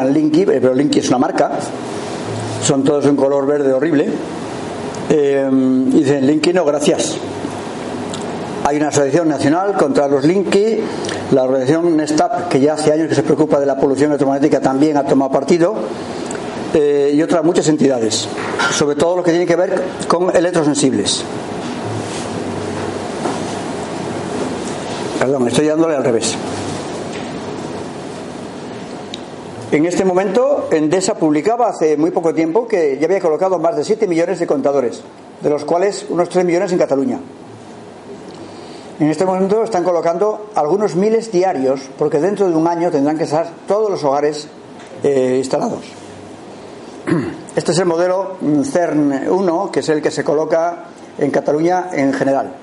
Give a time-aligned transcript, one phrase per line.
[0.00, 1.50] Llaman Linky, eh, pero Linky es una marca,
[2.62, 4.08] son todos en color verde horrible.
[5.08, 7.16] Eh, y dicen Linky no, gracias.
[8.64, 10.78] Hay una asociación nacional contra los Linky,
[11.32, 14.96] la organización Nestap, que ya hace años que se preocupa de la polución electromagnética, también
[14.96, 15.74] ha tomado partido,
[16.74, 18.28] eh, y otras muchas entidades,
[18.72, 21.24] sobre todo lo que tiene que ver con electrosensibles.
[25.18, 26.36] Perdón, estoy dándole al revés.
[29.72, 33.84] En este momento, Endesa publicaba hace muy poco tiempo que ya había colocado más de
[33.84, 35.00] 7 millones de contadores,
[35.40, 37.20] de los cuales unos 3 millones en Cataluña.
[38.98, 43.24] En este momento están colocando algunos miles diarios, porque dentro de un año tendrán que
[43.24, 44.48] estar todos los hogares
[45.04, 45.84] eh, instalados.
[47.54, 50.84] Este es el modelo CERN 1, que es el que se coloca
[51.16, 52.54] en Cataluña en general.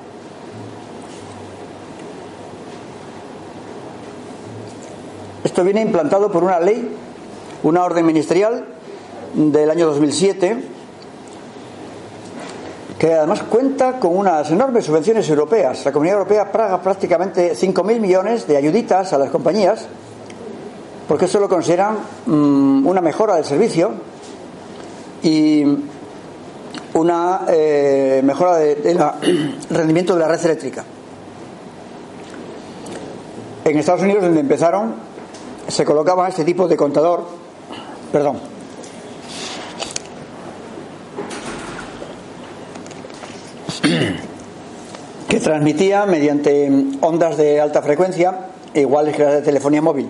[5.58, 6.88] Esto viene implantado por una ley,
[7.64, 8.64] una orden ministerial
[9.34, 10.64] del año 2007,
[13.00, 15.84] que además cuenta con unas enormes subvenciones europeas.
[15.84, 19.88] La Comunidad Europea paga prácticamente 5.000 millones de ayuditas a las compañías,
[21.08, 21.98] porque eso lo consideran
[22.28, 23.94] mmm, una mejora del servicio
[25.24, 25.66] y
[26.94, 30.84] una eh, mejora del de rendimiento de la red eléctrica.
[33.66, 35.07] En Estados Unidos, donde empezaron,
[35.68, 37.26] se colocaba este tipo de contador,
[38.12, 38.40] perdón,
[45.30, 50.10] que transmitía mediante ondas de alta frecuencia, iguales que las de telefonía móvil.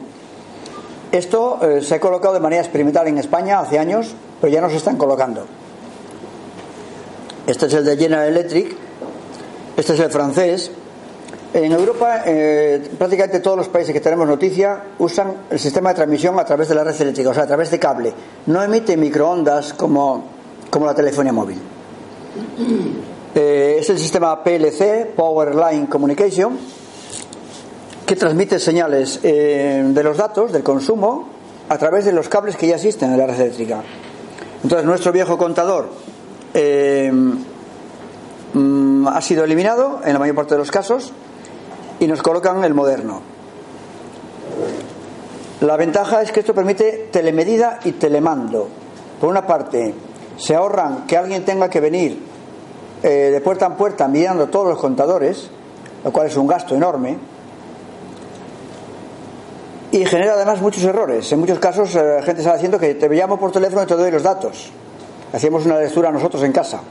[1.11, 4.69] Esto eh, se ha colocado de manera experimental en España hace años, pero ya no
[4.69, 5.45] se están colocando.
[7.47, 8.75] Este es el de General Electric,
[9.77, 10.71] este es el francés,
[11.53, 16.37] en Europa, eh, prácticamente todos los países que tenemos noticia usan el sistema de transmisión
[16.39, 18.13] a través de la red eléctrica, o sea, a través de cable.
[18.47, 20.25] No emite microondas como,
[20.69, 21.57] como la telefonía móvil.
[23.33, 26.57] Eh, es el sistema PLC, Power Line Communication,
[28.05, 31.29] que transmite señales eh, de los datos, del consumo,
[31.69, 33.83] a través de los cables que ya existen en la red eléctrica.
[34.63, 35.89] Entonces, nuestro viejo contador
[38.53, 41.13] mm, ha sido eliminado en la mayor parte de los casos
[41.99, 43.21] y nos colocan el moderno.
[45.61, 48.67] La ventaja es que esto permite telemedida y telemando.
[49.19, 49.93] Por una parte,
[50.37, 52.19] se ahorran que alguien tenga que venir
[53.01, 55.49] eh, de puerta en puerta mirando todos los contadores,
[56.03, 57.17] lo cual es un gasto enorme,
[59.91, 61.31] y genera además muchos errores.
[61.31, 63.95] En muchos casos, eh, la gente está haciendo que te llamo por teléfono y te
[63.95, 64.69] doy los datos.
[65.33, 66.81] Hacíamos una lectura nosotros en casa.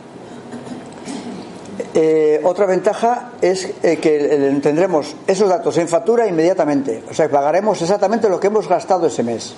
[1.99, 7.03] Eh, otra ventaja es eh, que tendremos esos datos en factura inmediatamente.
[7.11, 9.55] O sea, pagaremos exactamente lo que hemos gastado ese mes.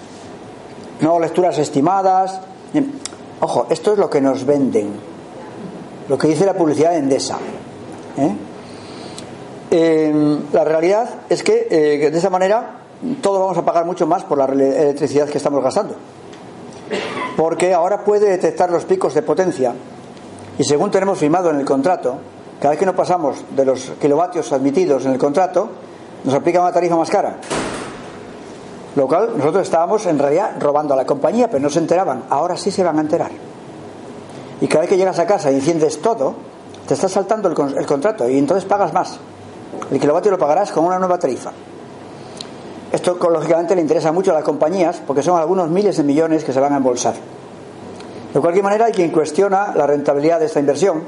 [1.01, 2.39] No lecturas estimadas.
[3.41, 4.93] Ojo, esto es lo que nos venden.
[6.09, 7.39] Lo que dice la publicidad de Endesa.
[8.17, 8.37] ¿eh?
[10.53, 12.83] la realidad es que de esa manera
[13.21, 15.97] todos vamos a pagar mucho más por la electricidad que estamos gastando.
[17.37, 19.75] Porque ahora puede detectar los picos de potencia
[20.59, 22.17] y según tenemos firmado en el contrato,
[22.61, 25.69] cada vez que nos pasamos de los kilovatios admitidos en el contrato,
[26.25, 27.37] nos aplica una tarifa más cara.
[28.97, 32.25] Lo cual nosotros estábamos en realidad robando a la compañía, pero no se enteraban.
[32.31, 33.31] Ahora sí se van a enterar.
[34.61, 36.35] Y cada vez que llegas a casa y enciendes todo,
[36.89, 39.21] te estás saltando el, el contrato y entonces pagas más.
[39.93, 41.53] El kilovatio lo pagarás con una nueva tarifa.
[42.91, 46.53] Esto lógicamente le interesa mucho a las compañías porque son algunos miles de millones que
[46.53, 47.15] se van a embolsar.
[48.33, 51.03] De cualquier manera, hay quien cuestiona la rentabilidad de esta inversión,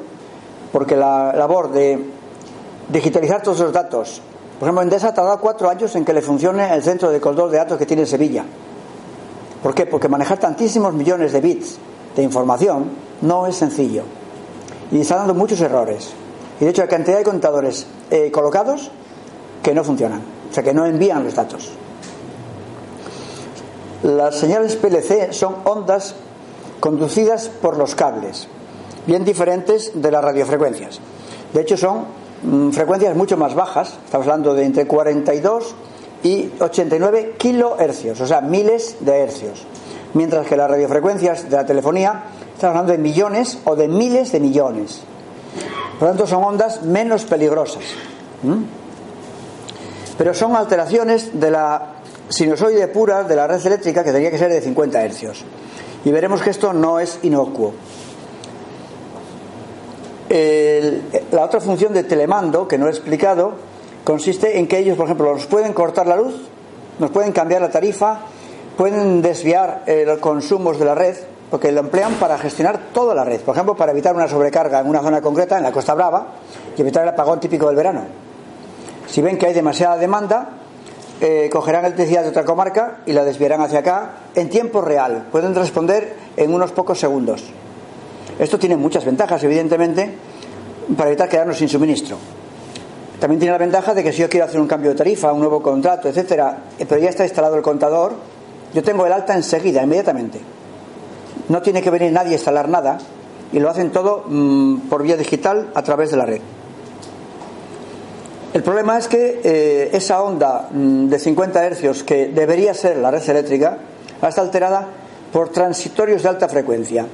[0.73, 1.99] porque la labor de
[2.89, 4.23] digitalizar todos los datos,
[4.59, 7.51] por ejemplo, Endesa ha tardado cuatro años en que le funcione el centro de control
[7.51, 8.45] de datos que tiene en Sevilla.
[9.63, 9.87] ¿Por qué?
[9.87, 11.79] Porque manejar tantísimos millones de bits
[12.17, 12.91] de información
[13.23, 14.03] no es sencillo.
[14.91, 16.11] Y está dando muchos errores.
[16.61, 18.91] Y de hecho hay cantidad de contadores eh, colocados
[19.63, 21.71] que no funcionan, o sea, que no envían los datos.
[24.03, 26.15] Las señales PLC son ondas
[26.81, 28.49] conducidas por los cables,
[29.07, 31.01] bien diferentes de las radiofrecuencias.
[31.53, 32.05] De hecho, son
[32.43, 35.75] mm, frecuencias mucho más bajas, estamos hablando de entre 42
[36.23, 39.67] y 89 kilohercios, o sea, miles de hercios.
[40.15, 42.25] Mientras que las radiofrecuencias de la telefonía,
[42.55, 45.01] estamos hablando de millones o de miles de millones.
[45.99, 47.85] Por lo tanto, son ondas menos peligrosas.
[50.19, 51.83] Pero son alteraciones de la
[52.29, 55.45] sinusoide pura de la red eléctrica que tendría que ser de 50 hercios.
[56.05, 57.73] Y veremos que esto no es inocuo.
[60.29, 63.53] la otra función de telemando, que no he explicado,
[64.05, 66.35] consiste en que ellos, por ejemplo, nos pueden cortar la luz,
[66.99, 68.21] nos pueden cambiar la tarifa,
[68.77, 71.17] pueden desviar los consumos de la red,
[71.51, 73.41] porque lo emplean para gestionar toda la red.
[73.41, 76.29] Por ejemplo, para evitar una sobrecarga en una zona concreta, en la Costa Brava,
[76.77, 78.05] y evitar el apagón típico del verano.
[79.09, 80.51] Si ven que hay demasiada demanda,
[81.21, 85.27] eh, cogerán electricidad de otra comarca y la desviarán hacia acá en tiempo real.
[85.31, 87.45] Pueden responder en unos pocos segundos.
[88.39, 90.11] Esto tiene muchas ventajas, evidentemente,
[90.97, 92.17] para evitar quedarnos sin suministro.
[93.19, 95.41] También tiene la ventaja de que si yo quiero hacer un cambio de tarifa, un
[95.41, 98.15] nuevo contrato, etcétera, eh, pero ya está instalado el contador,
[98.73, 100.41] yo tengo el alta enseguida, inmediatamente.
[101.51, 102.99] No tiene que venir nadie a instalar nada
[103.53, 106.41] y lo hacen todo mm, por vía digital a través de la red.
[108.55, 113.11] El problema es que eh, esa onda mm, de 50 hercios que debería ser la
[113.11, 113.79] red eléctrica
[114.29, 114.87] está alterada
[115.33, 117.07] por transitorios de alta frecuencia.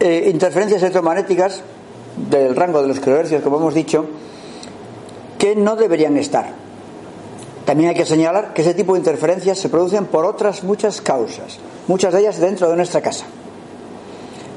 [0.00, 1.62] Eh, interferencias electromagnéticas
[2.30, 4.06] del rango de los kilohercios, como hemos dicho,
[5.38, 6.52] que no deberían estar.
[7.64, 11.58] También hay que señalar que ese tipo de interferencias se producen por otras muchas causas,
[11.86, 13.26] muchas de ellas dentro de nuestra casa.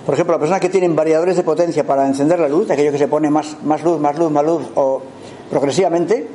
[0.05, 2.97] Por ejemplo, las personas que tienen variadores de potencia para encender la luz, aquello que
[2.97, 5.01] se pone más, más luz, más luz, más luz o
[5.49, 6.27] progresivamente,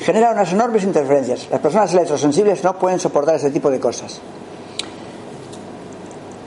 [0.00, 1.48] genera unas enormes interferencias.
[1.50, 4.20] Las personas electrosensibles no pueden soportar ese tipo de cosas.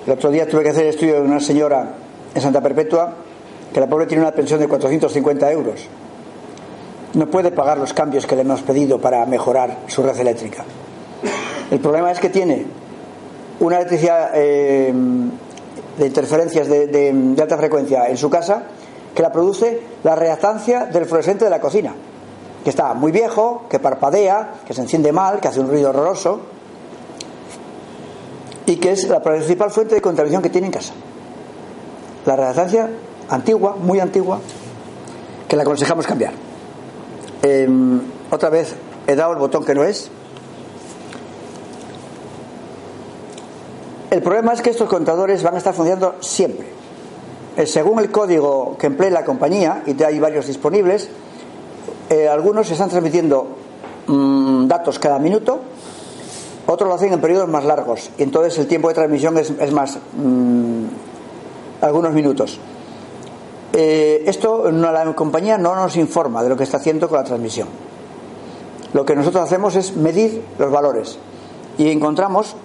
[0.06, 1.94] El otro día tuve que hacer el estudio de una señora
[2.34, 3.14] en Santa Perpetua
[3.74, 5.90] que la pobre tiene una pensión de 450 euros
[7.14, 10.66] no puede pagar los cambios que le hemos pedido para mejorar su red eléctrica.
[11.70, 12.66] El problema es que tiene
[13.60, 14.94] una electricidad eh,
[15.98, 18.64] de interferencias de, alta frecuencia en su casa
[19.14, 21.94] que la produce la reactancia del fluorescente de la cocina,
[22.64, 26.42] que está muy viejo, que parpadea, que se enciende mal, que hace un ruido horroroso
[28.66, 30.94] y que es la principal fuente de contaminación que tiene en casa.
[32.26, 32.90] La reactancia
[33.30, 34.40] antigua, muy antigua,
[35.48, 36.34] que la aconsejamos cambiar.
[37.42, 38.02] Em,
[38.32, 38.76] otra vez
[39.06, 40.10] he dado el botón que no es.
[44.10, 46.68] El problema es que estos contadores van a estar funcionando siempre.
[47.58, 51.10] Eh, según el código que emplee la compañía, y hay varios disponibles,
[52.10, 53.48] eh, algunos están transmitiendo
[54.08, 55.62] mm, datos cada minuto,
[56.66, 59.98] otros lo hacen en periodos más largos, y entonces el tiempo de transmisión es, más,
[60.18, 60.86] mm,
[61.82, 62.60] algunos minutos.
[63.74, 67.68] Eh, esto la compañía no nos informa de lo que está haciendo con la transmisión.
[68.94, 71.18] Lo que nosotros hacemos es medir los valores
[71.78, 72.56] y encontramos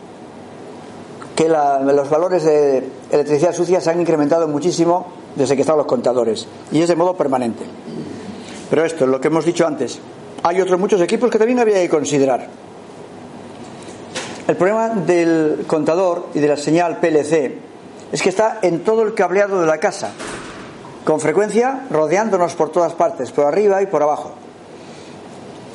[1.34, 6.46] que los valores de electricidad sucia se han incrementado muchísimo desde que están los contadores
[6.70, 7.64] y es de modo permanente.
[8.68, 9.98] Pero esto es lo que hemos dicho antes.
[10.42, 12.48] Hay otros muchos equipos que también había que considerar.
[14.48, 17.52] El problema del contador y de la señal PLC
[18.10, 20.12] es que está en todo el cableado de la casa
[21.04, 24.32] con frecuencia rodeándonos por todas partes, por arriba y por abajo.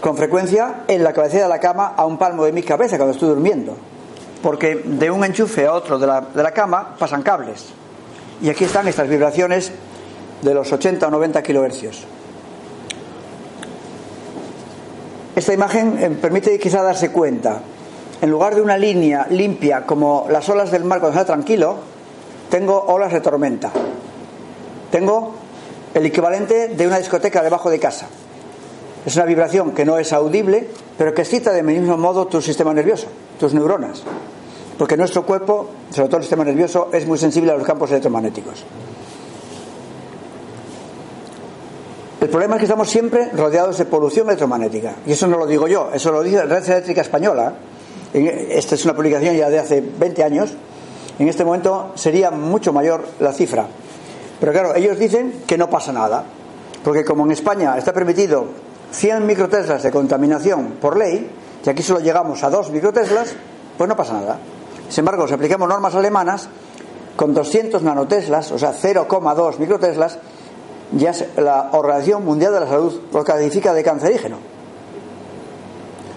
[0.01, 3.13] Con frecuencia en la cabecera de la cama a un palmo de mi cabeza cuando
[3.13, 3.77] estoy durmiendo.
[4.42, 7.65] Porque de un enchufe a otro de la, de la cama pasan cables.
[8.42, 9.72] Y aquí están estas vibraciones
[10.42, 12.06] de los 80 o 90 kilohercios.
[15.36, 17.62] Esta imagen eh, permite quizá darse cuenta.
[18.24, 21.75] En lugar de una línea limpia como las olas del mar cuando está tranquilo,
[22.50, 23.70] tengo olas de tormenta.
[24.89, 25.34] Tengo
[25.94, 28.08] el equivalente de una discoteca debajo de casa.
[29.06, 32.74] Es una vibración que no es audible, pero que excita de mismo modo tu sistema
[32.74, 34.03] nervioso, tus neuronas.
[34.77, 38.63] Porque nuestro cuerpo, sobre todo el sistema nervioso, es muy sensible a los campos electromagnéticos.
[42.22, 44.96] El problema es que estamos siempre rodeados de polución electromagnética.
[45.06, 47.53] Y eso no lo digo yo, eso lo dice la Red Eléctrica Española.
[48.13, 50.55] Esta es una publicación ya de hace 20 años
[51.20, 53.67] En este momento sería mucho mayor la cifra.
[54.39, 56.24] Pero claro, ellos dicen que no pasa nada,
[56.84, 58.48] porque como en España está permitido
[58.91, 61.29] 100 microteslas de contaminación por ley,
[61.63, 63.36] y aquí solo llegamos a 2 microteslas,
[63.77, 64.39] pues no pasa nada.
[64.89, 66.50] Sin embargo, si aplicamos normas alemanas,
[67.15, 70.17] con 200 nanoteslas, o sea, 0,2 microteslas,
[70.93, 74.52] ya la Organización Mundial de la Salud lo califica de cancerígeno.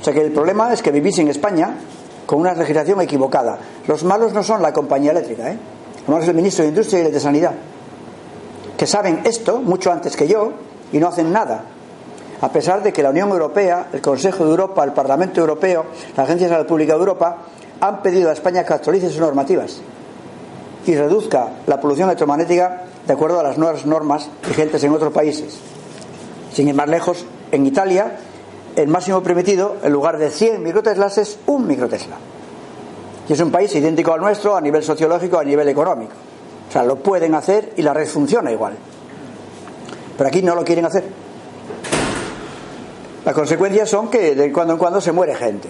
[0.06, 1.78] Sea que el problema es que vivís en España
[2.26, 3.58] con una legislación equivocada.
[3.88, 5.58] Los malos no son la compañía eléctrica, ¿eh?
[6.06, 7.50] Los el ministro de Industria y el de Sanidad,
[8.78, 10.52] que saben esto mucho antes que yo
[10.92, 11.64] y no hacen nada.
[12.40, 15.86] A pesar de que la Unión Europea, el Consejo de Europa, el Parlamento Europeo,
[16.16, 17.38] la Agencia de Salud Pública de Europa
[17.80, 19.80] han pedido a España que actualice sus normativas
[20.86, 25.58] y reduzca la polución electromagnética de acuerdo a las nuevas normas vigentes en otros países.
[26.52, 28.18] Sin ir más lejos, en Italia
[28.76, 32.16] el máximo permitido, en lugar de 100 microteslas, es un microtesla.
[33.28, 36.12] Y es un país idéntico al nuestro a nivel sociológico, a nivel económico.
[36.68, 38.74] O sea, lo pueden hacer y la red funciona igual.
[40.16, 41.04] Pero aquí no lo quieren hacer.
[43.24, 45.68] Las consecuencias son que de cuando en cuando se muere gente.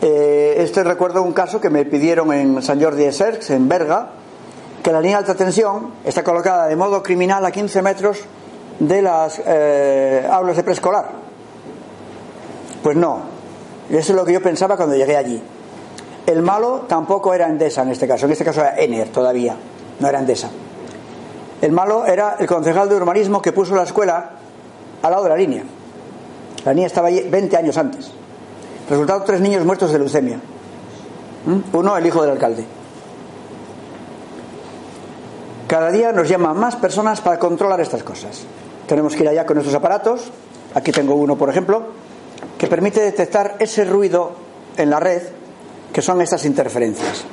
[0.00, 4.10] Eh, este recuerdo un caso que me pidieron en San Jordi de Serx, en Berga,
[4.82, 8.20] que la línea de alta tensión está colocada de modo criminal a 15 metros
[8.80, 11.27] de las eh, aulas de preescolar.
[12.82, 13.20] Pues no,
[13.90, 15.42] eso es lo que yo pensaba cuando llegué allí.
[16.26, 19.56] El malo tampoco era Endesa en este caso, en este caso era Ener todavía,
[19.98, 20.50] no era Endesa.
[21.60, 24.30] El malo era el concejal de urbanismo que puso la escuela
[25.02, 25.64] al lado de la línea.
[26.64, 28.10] La línea estaba allí 20 años antes.
[28.88, 30.38] Resultado, tres niños muertos de leucemia.
[31.46, 31.76] ¿Mm?
[31.76, 32.64] Uno, el hijo del alcalde.
[35.66, 38.42] Cada día nos llaman más personas para controlar estas cosas.
[38.86, 40.30] Tenemos que ir allá con nuestros aparatos.
[40.74, 41.88] Aquí tengo uno, por ejemplo,
[42.58, 44.32] que permite detectar ese ruido
[44.76, 45.22] en la red
[45.92, 47.24] que son estas interferencias.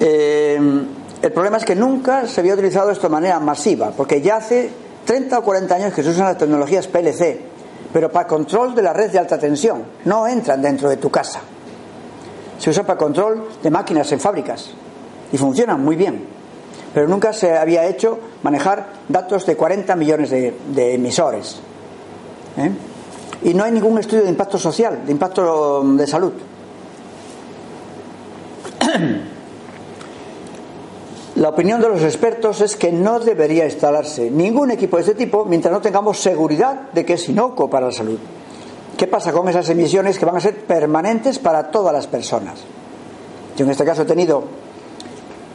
[0.00, 0.58] Eh,
[1.22, 4.70] el problema es que nunca se había utilizado esto de manera masiva, porque ya hace
[5.04, 7.40] 30 o 40 años que se usan las tecnologías PLC,
[7.92, 11.40] pero para control de la red de alta tensión, no entran dentro de tu casa.
[12.58, 14.70] Se usa para control de máquinas en fábricas
[15.32, 16.24] y funcionan muy bien,
[16.92, 21.56] pero nunca se había hecho manejar datos de 40 millones de, emisores.
[22.56, 22.70] ¿eh?
[23.42, 26.32] Y no hay ningún estudio de impacto social, de impacto de salud.
[31.36, 35.44] La opinión de los expertos es que no debería instalarse ningún equipo de este tipo
[35.44, 38.18] mientras no tengamos seguridad de que es inocuo para la salud.
[38.96, 42.58] ¿Qué pasa con esas emisiones que van a ser permanentes para todas las personas?
[43.56, 44.42] Yo en este caso he tenido,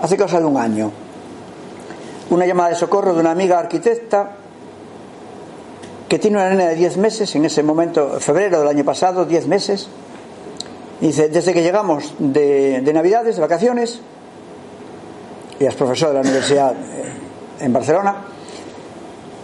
[0.02, 0.90] hace cosa de un año,
[2.30, 4.38] una llamada de socorro de una amiga arquitecta
[6.14, 9.48] que tiene una nena de 10 meses, en ese momento, febrero del año pasado, 10
[9.48, 9.88] meses.
[11.02, 14.00] dice, desde que llegamos de, de Navidades, de vacaciones,
[15.60, 17.14] y es profesor de la universidad eh,
[17.62, 18.26] en Barcelona.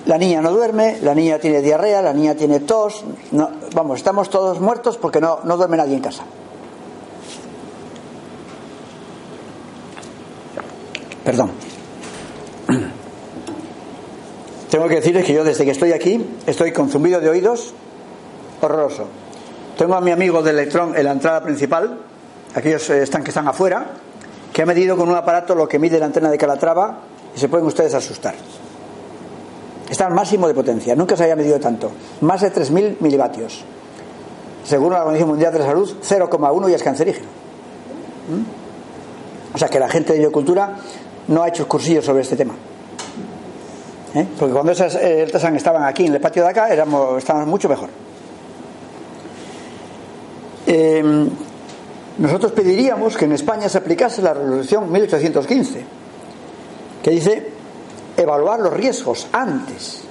[0.05, 3.03] La niña no duerme, la niña tiene diarrea, la niña tiene tos.
[3.73, 6.23] vamos, estamos todos muertos porque no, no duerme nadie en casa.
[11.25, 11.49] Perdón.
[14.69, 17.73] Tengo que decirles que yo desde que estoy aquí estoy con zumbido de oídos
[18.61, 19.05] horroroso.
[19.77, 21.99] Tengo a mi amigo de Electrón en la entrada principal,
[22.53, 23.87] aquellos eh, están que están afuera,
[24.53, 26.99] que ha medido con un aparato lo que mide la antena de Calatrava
[27.35, 28.35] y se pueden ustedes asustar.
[29.89, 33.63] Está al máximo de potencia, nunca se había medido tanto, más de 3.000 milivatios.
[34.65, 37.27] Según la Organización Mundial de la Salud, 0,1 y es cancerígeno.
[38.29, 39.55] ¿Mm?
[39.55, 40.75] O sea que la gente de biocultura
[41.27, 42.53] no ha hecho cursillos sobre este tema.
[44.15, 44.25] ¿Eh?
[44.37, 47.89] Porque cuando esas eh, estaban aquí en el patio de acá, éramos, estábamos mucho mejor.
[50.65, 51.27] Eh,
[52.17, 55.85] nosotros pediríamos que en España se aplicase la resolución 1815,
[57.01, 57.49] que dice
[58.17, 60.01] evaluar los riesgos antes,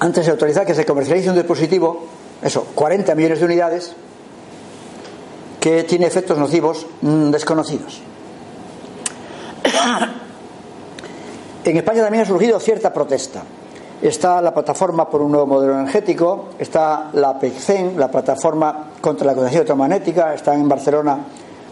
[0.00, 2.06] antes de autorizar que se comercialice un dispositivo,
[2.42, 3.96] eso, 40 millones de unidades,
[5.60, 8.02] que tiene efectos nocivos mm, desconocidos.
[11.64, 13.42] En España también ha surgido cierta protesta
[14.02, 19.32] está la plataforma por un nuevo modelo energético, está la PECCEN, la plataforma contra la
[19.32, 21.18] contaminación electromagnética, está en Barcelona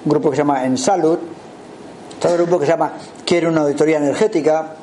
[0.02, 1.18] un grupo que se llama Ensalud,
[2.12, 2.92] está un grupo que se llama
[3.24, 4.76] Quiere una auditoría energética.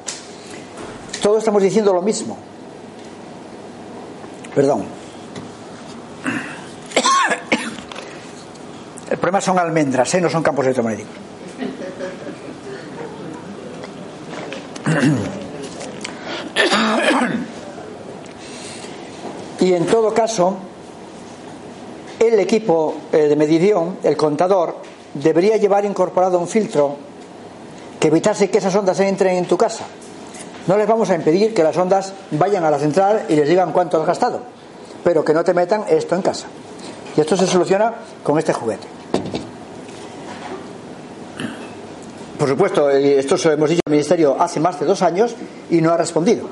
[1.21, 2.37] Todos estamos diciendo lo mismo.
[4.53, 4.83] Perdón.
[9.09, 10.21] El problema son almendras, ¿eh?
[10.21, 11.26] no son campos electromagnéticos.
[19.59, 20.55] Y en todo caso,
[22.19, 24.75] el equipo eh, de medición, el contador,
[25.15, 26.95] debería llevar incorporado un filtro
[27.99, 29.85] que evitase que esas ondas entren en tu casa.
[30.67, 33.71] No les vamos a impedir que las ondas vayan a la central y les digan
[33.71, 34.41] cuánto has gastado,
[35.03, 36.45] pero que no te metan esto en casa.
[37.15, 38.87] Y esto se soluciona con este juguete.
[42.37, 45.35] Por supuesto, esto se lo hemos dicho al Ministerio hace más de dos años
[45.71, 46.47] y no ha respondido.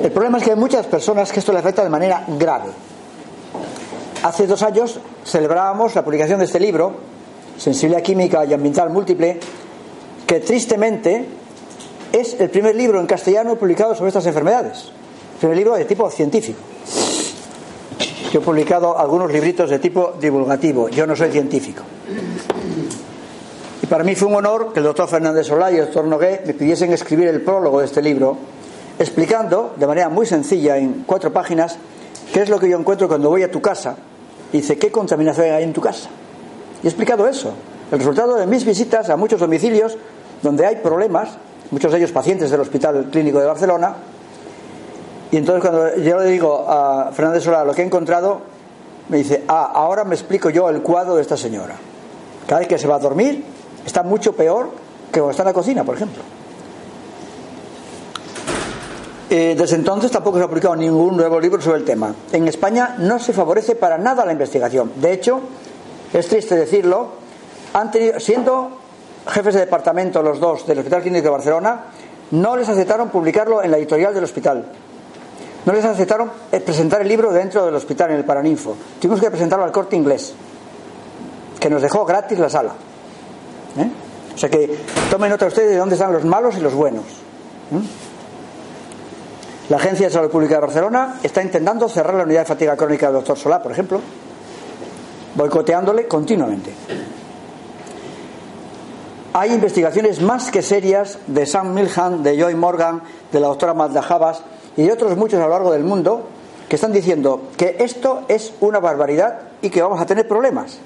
[0.00, 2.70] El problema es que hay muchas personas que esto les afecta de manera grave.
[4.24, 6.92] Hace dos años celebrábamos la publicación de este libro,
[7.56, 9.38] Sensibilidad Química y Ambiental Múltiple,
[10.26, 11.24] que tristemente
[12.12, 14.90] es el primer libro en castellano publicado sobre estas enfermedades.
[15.34, 16.58] El primer libro de tipo científico.
[18.32, 21.82] Yo he publicado algunos libritos de tipo divulgativo, yo no soy científico.
[23.84, 26.40] Y para mí fue un honor que el doctor Fernández Solá y el doctor Nogué
[26.46, 28.34] me pidiesen escribir el prólogo de este libro,
[28.98, 31.76] explicando de manera muy sencilla, en cuatro páginas,
[32.32, 33.96] qué es lo que yo encuentro cuando voy a tu casa
[34.54, 36.08] y dice, ¿qué contaminación hay en tu casa?
[36.82, 37.52] Y he explicado eso,
[37.92, 39.98] el resultado de mis visitas a muchos domicilios
[40.40, 41.36] donde hay problemas,
[41.70, 43.96] muchos de ellos pacientes del Hospital Clínico de Barcelona,
[45.30, 48.40] y entonces cuando yo le digo a Fernández Solá lo que he encontrado,
[49.10, 51.76] me dice, ah, ahora me explico yo el cuadro de esta señora.
[52.46, 53.44] Cada vez que se va a dormir,
[53.84, 54.70] está mucho peor
[55.12, 56.22] que cuando está en la cocina, por ejemplo.
[59.30, 62.14] Eh, desde entonces tampoco se ha publicado ningún nuevo libro sobre el tema.
[62.30, 64.92] En España no se favorece para nada la investigación.
[64.96, 65.40] De hecho,
[66.12, 67.08] es triste decirlo,
[67.72, 68.70] han siendo
[69.26, 71.84] jefes de departamento los dos del Hospital Clínico de Barcelona,
[72.30, 74.66] no les aceptaron publicarlo en la editorial del hospital.
[75.64, 78.76] No les aceptaron eh, presentar el libro dentro del hospital, en el Paraninfo.
[79.00, 80.34] Tuvimos que presentarlo al corte inglés,
[81.58, 82.74] que nos dejó gratis la sala.
[83.76, 83.90] ¿Eh?
[84.34, 84.78] O sea que
[85.10, 87.04] tomen nota ustedes de dónde están los malos y los buenos.
[87.04, 88.04] ¿eh?
[89.68, 93.06] La Agencia de Salud Pública de Barcelona está intentando cerrar la unidad de fatiga crónica
[93.06, 94.00] del doctor Solá, por ejemplo,
[95.34, 96.70] boicoteándole continuamente.
[99.32, 103.02] Hay investigaciones más que serias de Sam Milhan, de Joy Morgan,
[103.32, 104.42] de la doctora Magda Javas
[104.76, 106.28] y de otros muchos a lo largo del mundo
[106.68, 110.78] que están diciendo que esto es una barbaridad y que vamos a tener problemas.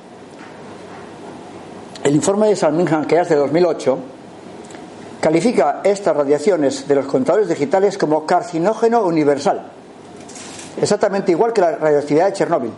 [2.05, 3.99] El informe de Salmingham, que es de 2008,
[5.21, 9.71] califica estas radiaciones de los contadores digitales como carcinógeno universal,
[10.81, 12.73] exactamente igual que la radioactividad de Chernóbil.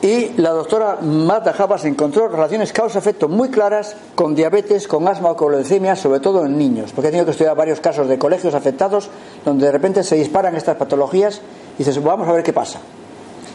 [0.00, 5.36] Y la doctora Marta Javas encontró relaciones causa-efecto muy claras con diabetes, con asma o
[5.36, 8.54] con leucemia, sobre todo en niños, porque he tenido que estudiar varios casos de colegios
[8.54, 9.10] afectados
[9.44, 11.40] donde de repente se disparan estas patologías
[11.76, 12.80] y dices, vamos a ver qué pasa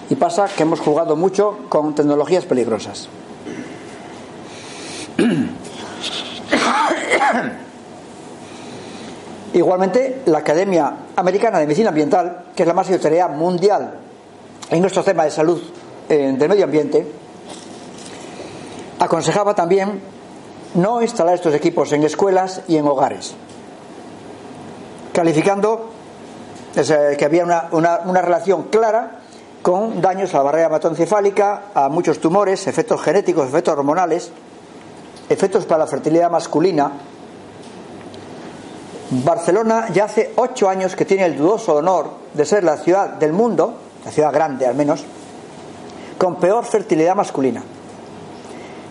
[0.09, 3.07] y pasa que hemos jugado mucho con tecnologías peligrosas.
[9.53, 13.99] Igualmente, la Academia Americana de Medicina Ambiental, que es la más autoridad mundial
[14.69, 15.61] en nuestro tema de salud
[16.09, 17.07] eh, del medio ambiente,
[18.99, 20.01] aconsejaba también
[20.75, 23.35] no instalar estos equipos en escuelas y en hogares,
[25.13, 25.91] calificando
[27.17, 29.16] que había una, una relación clara
[29.67, 34.31] con daños a la barrera hematoencefálica, a muchos tumores, efectos genéticos, efectos hormonales,
[35.27, 36.89] efectos para la fertilidad masculina.
[39.25, 43.33] Barcelona ya hace ocho años que tiene el dudoso honor de ser la ciudad del
[43.33, 43.73] mundo,
[44.05, 45.03] la ciudad grande al menos,
[46.17, 47.61] con peor fertilidad masculina.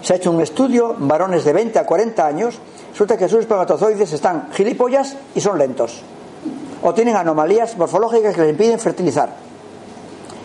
[0.03, 2.59] Se ha hecho un estudio, varones de 20 a 40 años,
[2.93, 6.03] resulta que sus espermatozoides están gilipollas y son lentos.
[6.83, 9.46] O tienen anomalías morfológicas que les impiden fertilizar.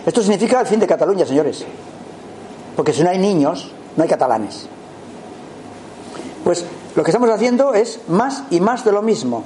[0.05, 1.65] Esto significa el fin de Cataluña, señores.
[2.75, 4.67] Porque si no hay niños, no hay catalanes.
[6.43, 9.43] Pues lo que estamos haciendo es más y más de lo mismo.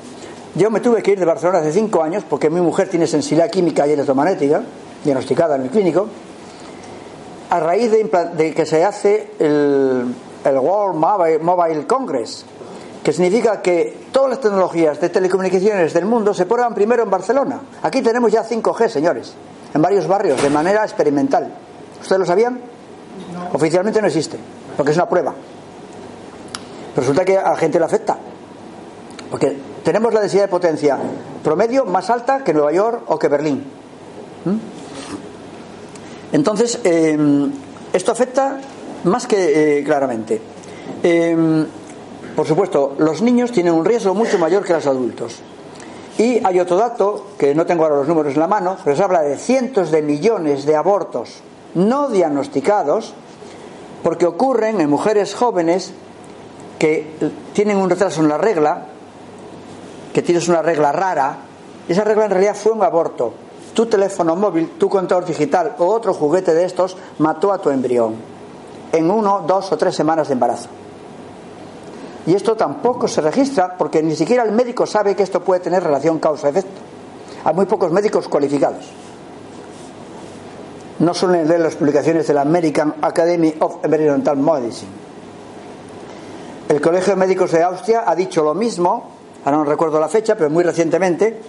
[0.55, 3.49] Yo me tuve que ir de Barcelona hace cinco años porque mi mujer tiene sensibilidad
[3.49, 4.63] química y electromagnética,
[5.03, 6.07] diagnosticada en el clínico,
[7.49, 10.15] a raíz de, que se hace el,
[10.45, 12.45] el World Mobile Congress,
[13.03, 17.61] que significa que todas las tecnologías de telecomunicaciones del mundo se prueban primero en Barcelona.
[17.83, 19.35] Aquí tenemos ya 5G, señores
[19.75, 21.53] en varios barrios de manera experimental.
[22.01, 22.59] ¿Ustedes lo sabían?
[23.51, 24.37] Oficialmente no existe,
[24.77, 25.35] porque es una prueba.
[26.95, 28.17] Resulta que a la gente le afecta.
[29.29, 30.97] Porque tenemos la densidad de potencia
[31.43, 33.65] promedio más alta que Nueva York o que Berlín.
[34.45, 34.55] ¿Mm?
[36.31, 37.51] Entonces, em,
[37.91, 38.59] esto afecta
[39.03, 40.39] más que eh, claramente.
[41.03, 41.65] Em,
[42.33, 45.41] por supuesto, los niños tienen un riesgo mucho mayor que los adultos.
[46.17, 49.03] Y hay otro dato, que no tengo ahora los números en la mano, pero se
[49.03, 51.41] habla de cientos de millones de abortos
[51.75, 53.13] no diagnosticados
[54.01, 55.93] porque ocurren en mujeres jóvenes
[56.79, 57.15] que
[57.53, 58.85] tienen un retraso en la regla,
[60.13, 61.37] que tienes una regla rara,
[61.87, 63.33] y esa regla en realidad fue un aborto,
[63.73, 68.15] tu teléfono móvil, tu contador digital o otro juguete de estos mató a tu embrión
[68.91, 70.69] en uno, dos o tres semanas de embarazo.
[72.27, 75.83] Y esto tampoco se registra porque ni siquiera el médico sabe que esto puede tener
[75.83, 76.81] relación causa-efecto.
[77.43, 78.85] Hay muy pocos médicos cualificados.
[80.97, 84.91] No suelen leer las publicaciones de la American Academy of Environmental Medicine.
[86.67, 89.11] El Colegio de Médicos de Austria ha dicho lo mismo,
[89.43, 91.39] ahora no recuerdo la fecha, pero muy recientemente,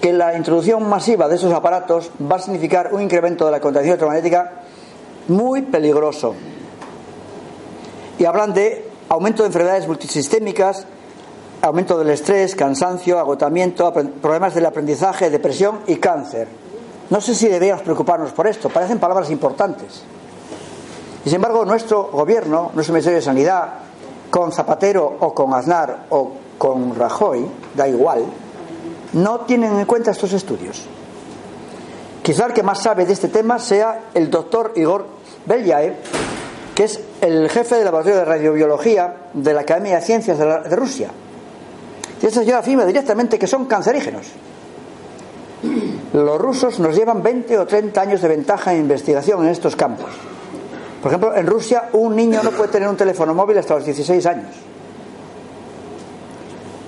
[0.00, 3.90] que la introducción masiva de esos aparatos va a significar un incremento de la contaminación
[3.90, 4.62] electromagnética
[5.28, 6.34] muy peligroso.
[8.18, 10.86] Y hablan de aumento de enfermedades multisistémicas,
[11.62, 16.48] aumento del estrés, cansancio, agotamiento, problemas del aprendizaje, depresión y cáncer.
[17.10, 20.02] No sé si deberíamos preocuparnos por esto, parecen palabras importantes.
[21.24, 23.68] Y sin embargo, nuestro gobierno, nuestro Ministerio de Sanidad,
[24.30, 28.24] con Zapatero o con Aznar o con Rajoy, da igual,
[29.14, 30.84] no tienen en cuenta estos estudios.
[32.22, 35.06] Quizá el que más sabe de este tema sea el doctor Igor
[35.46, 35.94] Belyaev,
[36.78, 41.10] que es el jefe del laboratorio de radiobiología de la Academia de Ciencias de, Rusia.
[42.22, 44.28] Y esta señora afirma directamente que son cancerígenos.
[46.12, 50.06] Los rusos nos llevan 20 o 30 años de ventaja en investigación en estos campos.
[51.02, 54.26] Por ejemplo, en Rusia un niño no puede tener un teléfono móvil hasta los 16
[54.26, 54.54] años.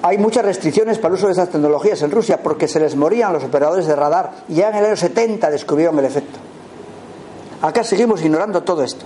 [0.02, 3.32] Hay muchas restricciones para el uso de esas tecnologías en Rusia porque se les morían
[3.32, 6.38] los operadores de radar y ya en el año 70 descubrieron el efecto.
[7.60, 9.04] Acá seguimos ignorando todo esto.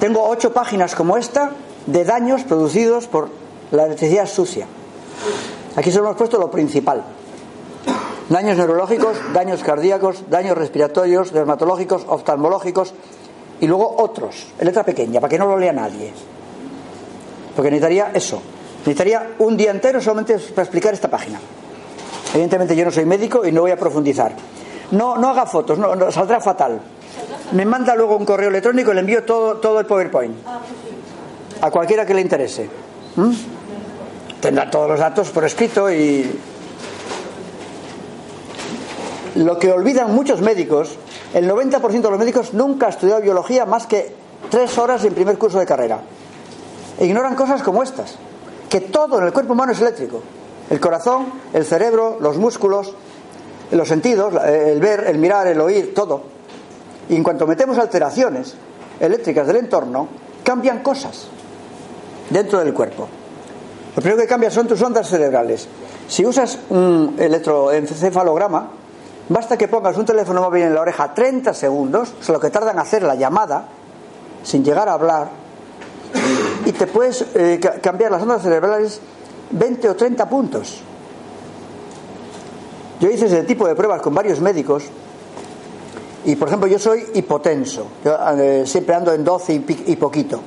[0.00, 1.52] Tengo ocho páginas como esta
[1.86, 3.30] de daños producidos por
[3.70, 4.66] la electricidad sucia.
[5.76, 7.02] Aquí solo hemos puesto lo principal.
[8.28, 12.92] Daños neurológicos, daños cardíacos, daños respiratorios, dermatológicos, oftalmológicos
[13.60, 16.12] y luego otros, en letra pequeña, para que no lo lea nadie.
[17.54, 18.42] Porque necesitaría eso.
[18.80, 21.40] Necesitaría un día entero solamente para explicar esta página.
[22.32, 24.32] Evidentemente yo no soy médico y no voy a profundizar.
[24.90, 26.80] No, no haga fotos, no, saldrá fatal.
[27.52, 30.34] Me manda luego un correo electrónico y le envío todo, todo el PowerPoint.
[31.60, 32.68] A cualquiera que le interese.
[33.16, 33.32] ¿Mm?
[34.40, 36.38] Tendrá todos los datos por escrito y.
[39.36, 40.96] Lo que olvidan muchos médicos,
[41.34, 44.14] el 90% de los médicos nunca ha estudiado biología más que
[44.50, 46.00] tres horas en primer curso de carrera.
[46.98, 48.16] E ignoran cosas como estas,
[48.70, 50.22] que todo en el cuerpo humano es eléctrico.
[50.70, 52.94] El corazón, el cerebro, los músculos,
[53.70, 56.35] los sentidos, el ver, el mirar, el oír, todo.
[57.08, 58.54] Y en cuanto metemos alteraciones
[58.98, 60.08] eléctricas del entorno,
[60.42, 61.26] cambian cosas
[62.30, 63.08] dentro del cuerpo.
[63.94, 65.68] Lo primero que cambia son tus ondas cerebrales.
[66.08, 68.68] Si usas un electroencefalograma,
[69.28, 72.72] basta que pongas un teléfono móvil en la oreja 30 segundos, es lo que tarda
[72.72, 73.66] en hacer la llamada,
[74.42, 75.28] sin llegar a hablar,
[76.64, 79.00] y te puedes eh, cambiar las ondas cerebrales
[79.50, 80.82] 20 o 30 puntos.
[83.00, 84.84] Yo hice ese tipo de pruebas con varios médicos
[86.26, 90.40] y, por ejemplo, yo soy hipotenso, yo, eh, siempre ando en 12 y, poquito.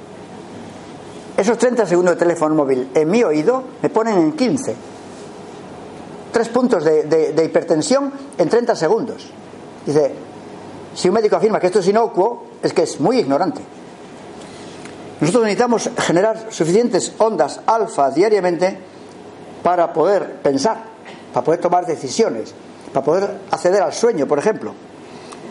[1.35, 4.75] Esos 30 segundos de teléfono móvil en mi oído me ponen en 15.
[6.31, 9.31] Tres puntos de, de hipertensión en 30 segundos.
[9.85, 10.13] Dice,
[10.93, 13.61] si un médico afirma que esto es inocuo, es que es muy ignorante.
[15.21, 18.77] Nosotros necesitamos generar suficientes ondas alfa diariamente
[19.63, 20.89] para poder pensar
[21.33, 22.53] para poder tomar decisiones,
[22.93, 24.73] para poder acceder al sueño, por ejemplo.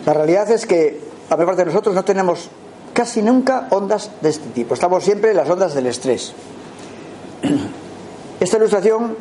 [0.09, 2.49] La realidad es que a mayor de nosotros no tenemos
[2.95, 4.73] casi nunca ondas de este tipo.
[4.73, 6.33] Estamos siempre en las ondas del estrés.
[8.41, 9.19] Esta ilustración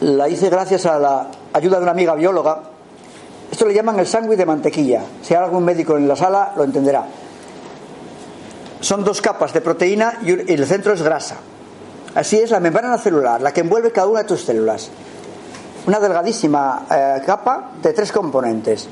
[0.00, 2.62] la hice gracias a la ayuda de una amiga bióloga.
[3.52, 5.02] Esto le llaman el sándwich de mantequilla.
[5.20, 7.04] Si hay algún médico en la sala, lo entenderá.
[8.80, 11.36] Son dos capas de proteína y el centro es grasa.
[12.14, 14.90] Así es la membrana celular, la que envuelve cada una de tus células
[15.86, 18.88] una delgadísima eh, capa de tres componentes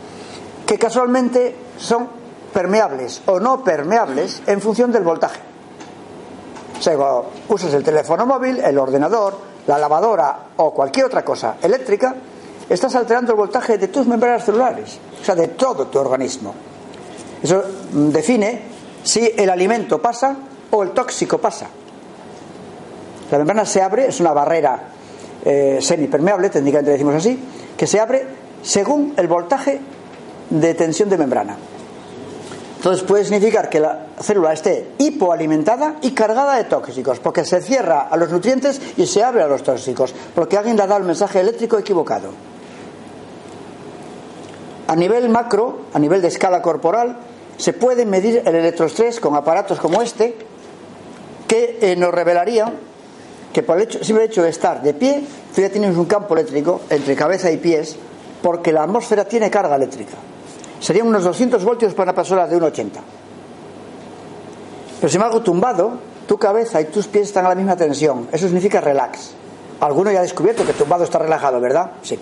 [0.68, 2.06] que casualmente son
[2.52, 5.40] permeables o no permeables en función del voltaje.
[6.78, 9.34] O sea, cuando usas el teléfono móvil, el ordenador,
[9.66, 12.14] la lavadora o cualquier otra cosa eléctrica,
[12.68, 16.54] estás alterando el voltaje de tus membranas celulares, o sea, de todo tu organismo.
[17.42, 18.60] Eso define
[19.02, 20.36] si el alimento pasa
[20.70, 21.66] o el tóxico pasa.
[23.30, 24.82] La membrana se abre, es una barrera
[25.46, 27.42] eh, semipermeable, técnicamente decimos así,
[27.74, 28.26] que se abre
[28.62, 29.80] según el voltaje
[30.50, 31.56] de tensión de membrana.
[32.76, 38.02] Entonces puede significar que la célula esté hipoalimentada y cargada de tóxicos, porque se cierra
[38.02, 41.06] a los nutrientes y se abre a los tóxicos, porque alguien le ha dado el
[41.06, 42.30] mensaje eléctrico equivocado.
[44.86, 47.18] A nivel macro, a nivel de escala corporal,
[47.56, 50.36] se puede medir el electroestrés con aparatos como este,
[51.48, 52.74] que eh, nos revelarían
[53.52, 56.34] que por el hecho, simple hecho de estar de pie, tú ya tienes un campo
[56.34, 57.96] eléctrico entre cabeza y pies,
[58.42, 60.14] porque la atmósfera tiene carga eléctrica.
[60.80, 62.88] Serían unos 200 voltios para una persona de 1,80.
[65.00, 65.92] Pero sin embargo, tumbado,
[66.26, 68.28] tu cabeza y tus pies están a la misma tensión.
[68.32, 69.32] Eso significa relax.
[69.80, 71.92] Alguno ya ha descubierto que tumbado está relajado, ¿verdad?
[72.02, 72.18] Sí.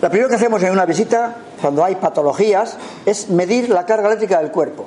[0.00, 4.38] Lo primero que hacemos en una visita, cuando hay patologías, es medir la carga eléctrica
[4.38, 4.86] del cuerpo.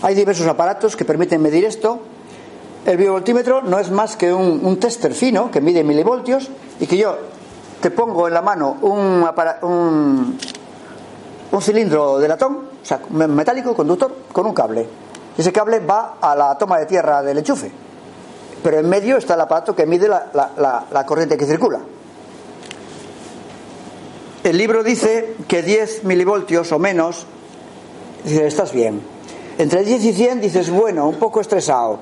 [0.00, 2.00] Hay diversos aparatos que permiten medir esto.
[2.86, 6.48] El biovoltímetro no es más que un, tester fino que mide milivoltios
[6.80, 7.18] y que yo
[7.80, 9.24] te pongo en la mano un,
[11.50, 14.86] un, cilindro de latón, o sea, metálico, conductor, con un cable.
[15.36, 17.70] Ese cable va a la toma de tierra del enchufe.
[18.62, 21.80] Pero en medio está el aparato que mide la corriente que circula.
[24.48, 27.26] El libro dice que 10 milivoltios o menos,
[28.24, 29.02] dice, estás bien.
[29.58, 31.98] Entre 10 y 100 dices, bueno, un poco estresado.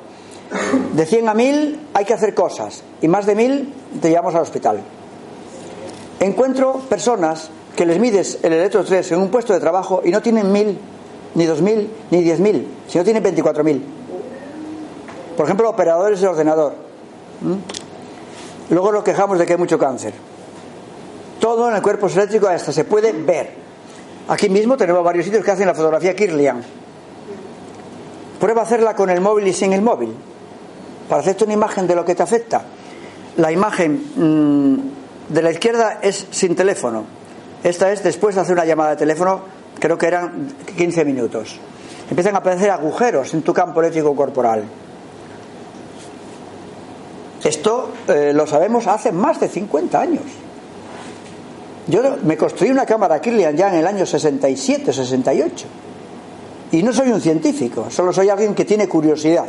[0.92, 2.84] De 100 a 1000 hay que hacer cosas.
[3.00, 4.80] Y más de 1000 te llevamos al hospital.
[6.20, 10.22] Encuentro personas que les mides el electro 3 en un puesto de trabajo y no
[10.22, 10.78] tienen 1000,
[11.34, 13.84] ni 2000, ni 10000, sino tienen 24000.
[15.36, 16.72] Por ejemplo, operadores de ordenador.
[17.42, 18.72] ¿Mm?
[18.72, 20.14] Luego nos quejamos de que hay mucho cáncer.
[21.38, 23.50] Todo en el cuerpo eléctrico hasta se puede ver.
[24.28, 26.62] Aquí mismo tenemos varios sitios que hacen la fotografía Kirlian.
[28.40, 30.14] Prueba a hacerla con el móvil y sin el móvil.
[31.08, 32.62] Para hacerte una imagen de lo que te afecta.
[33.36, 34.95] La imagen mm,
[35.28, 37.04] de la izquierda es sin teléfono.
[37.62, 39.40] Esta es después de hacer una llamada de teléfono,
[39.78, 41.58] creo que eran 15 minutos.
[42.08, 44.64] Empiezan a aparecer agujeros en tu campo eléctrico corporal.
[47.42, 50.22] Esto eh, lo sabemos hace más de 50 años.
[51.88, 55.66] Yo me construí una cámara Kirlian ya en el año 67, 68.
[56.72, 59.46] Y no soy un científico, solo soy alguien que tiene curiosidad.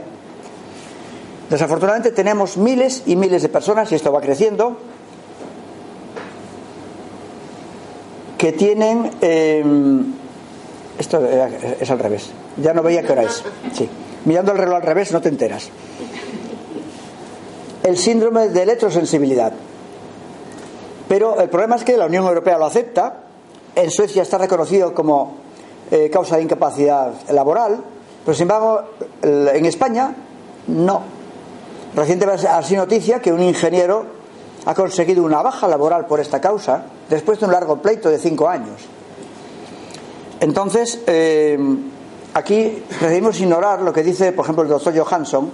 [1.50, 4.78] Desafortunadamente tenemos miles y miles de personas, y esto va creciendo,
[8.38, 9.12] que tienen...
[9.22, 10.14] Em,
[10.98, 12.32] esto es al revés.
[12.58, 13.44] Ya no veía qué hora es.
[13.74, 13.88] Sí.
[14.26, 15.70] Mirando el reloj al revés no te enteras.
[17.84, 19.54] El síndrome de electrosensibilidad.
[21.08, 23.24] Pero el problema es que la Unión Europea lo acepta,
[23.76, 25.36] en Suecia está reconocido como
[25.92, 27.80] eh, causa de incapacidad laboral,
[28.26, 28.82] pero sin embargo
[29.22, 30.16] en España
[30.68, 31.04] no.
[31.96, 34.17] Recientemente ha sido noticia que un ingeniero
[34.68, 38.48] ha conseguido una baja laboral por esta causa después de un largo pleito de cinco
[38.48, 38.82] años.
[40.40, 41.58] Entonces, eh,
[42.34, 45.50] aquí preferimos ignorar lo que dice, por ejemplo, el doctor Johansson,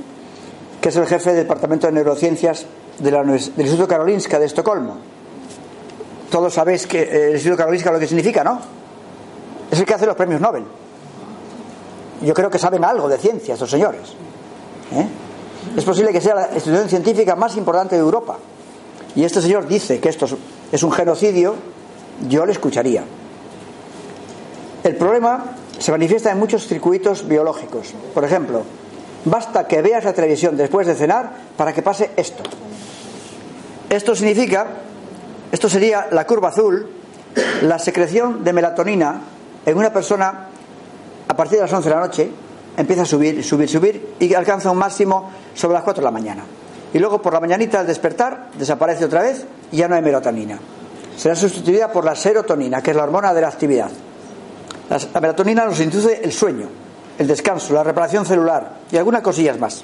[0.82, 2.66] que es el jefe del Departamento de Neurociencias
[3.00, 4.98] del Instituto Karolinska de Estocolmo
[6.34, 8.60] todos sabéis que eh, el Instituto Karolinska lo que significa, ¿no?
[9.70, 10.64] Es el que hace los premios Nobel.
[12.24, 14.16] Yo creo que saben algo de ciencia estos señores.
[14.94, 15.08] ¿eh?
[15.78, 18.38] Es posible que sea la institución científica más importante de Europa.
[19.16, 20.28] Y este señor dice que esto
[20.72, 21.56] es un genocidio,
[22.28, 23.04] yo le escucharía.
[24.84, 27.94] El problema se manifiesta en muchos circuitos biológicos.
[28.14, 28.64] Por ejemplo,
[29.26, 32.44] basta que veas la televisión después de cenar para que pase esto.
[33.90, 34.68] Esto significa
[35.54, 36.90] esto sería la curva azul,
[37.62, 39.22] la secreción de melatonina
[39.64, 40.48] en una persona
[41.28, 42.32] a partir de las 11 de la noche
[42.76, 46.44] empieza a subir, subir, subir y alcanza un máximo sobre las 4 de la mañana.
[46.94, 50.60] Y luego por la mañanita al despertar desaparece otra vez y ya no hay melatonina.
[51.18, 53.90] Será sustituida por la serotonina, que es la hormona de la actividad.
[54.90, 56.68] La melatonina nos induce el sueño,
[57.18, 59.84] el descanso, la reparación celular y algunas cosillas más.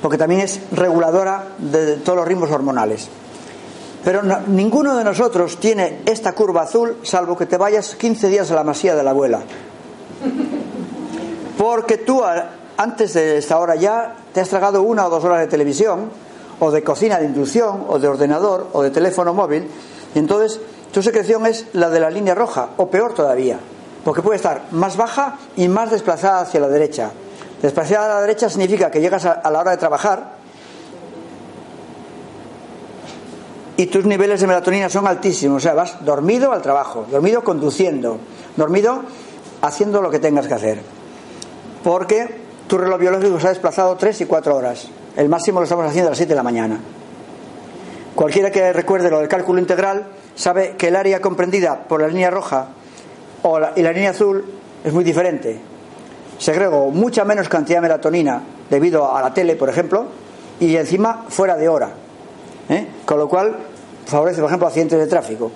[0.00, 3.08] Porque también es reguladora de todos los ritmos hormonales.
[4.04, 8.54] Pero ninguno de nosotros tiene esta curva azul, salvo que te vayas 15 días a
[8.54, 9.40] la masía de la abuela.
[11.58, 12.22] Porque tú,
[12.78, 16.10] antes de esta hora ya, te has tragado una o dos horas de televisión,
[16.60, 19.68] o de cocina de inducción, o de ordenador, o de teléfono móvil,
[20.14, 20.60] y entonces
[20.92, 23.58] tu secreción es la de la línea roja, o peor todavía,
[24.04, 27.10] porque puede estar más baja y más desplazada hacia la derecha.
[27.60, 30.38] Desplazada a la derecha significa que llegas a la hora de trabajar
[33.76, 35.58] y tus niveles de melatonina son altísimos.
[35.58, 38.18] O sea, vas dormido al trabajo, dormido conduciendo,
[38.56, 39.02] dormido
[39.62, 40.80] haciendo lo que tengas que hacer.
[41.84, 44.88] Porque tu reloj biológico se ha desplazado 3 y 4 horas.
[45.16, 46.78] El máximo lo estamos haciendo a las 7 de la mañana.
[48.14, 52.30] Cualquiera que recuerde lo del cálculo integral sabe que el área comprendida por la línea
[52.30, 52.68] roja
[53.74, 54.44] y la línea azul
[54.84, 55.58] es muy diferente.
[56.38, 60.06] Segrego mucha menos cantidad de melatonina debido a la tele, por ejemplo,
[60.60, 61.90] y encima fuera de hora.
[62.68, 62.86] ¿eh?
[63.06, 63.56] Con lo cual
[64.06, 65.50] favorece, por ejemplo, accidentes de tráfico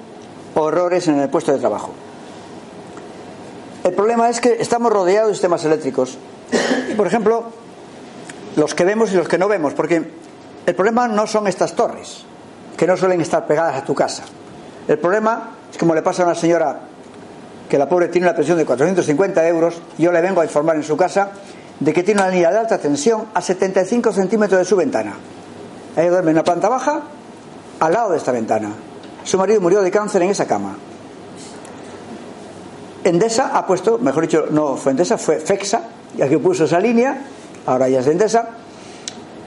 [0.55, 1.92] o errores en el puesto de trabajo.
[3.85, 6.18] El problema es que estamos rodeados de sistemas eléctricos.
[6.97, 7.45] Por ejemplo,
[8.57, 10.11] los que vemos y los que no vemos, porque
[10.67, 12.25] el problema no son estas torres,
[12.77, 14.25] que no suelen estar pegadas a tu casa.
[14.88, 16.81] El problema es como le pasa a una señora
[17.69, 20.83] que la pobre tiene una pensión de 450 euros, yo le vengo a informar en
[20.83, 21.31] su casa
[21.81, 25.15] de que tiene una línea de alta tensión a 75 centímetros de su ventana.
[25.97, 27.01] Ella duerme en la planta baja,
[27.81, 28.71] al lado de esta ventana.
[29.25, 30.77] Su marido murió de cáncer en esa cama.
[33.05, 35.83] Endesa ha puesto, mejor dicho, no fue Endesa, fue FEXA,
[36.16, 37.22] ya que puso esa línea,
[37.66, 38.51] ahora ya es Endesa,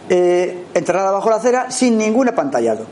[0.10, 2.86] eh, enterrada bajo la acera sin ningún apantallado.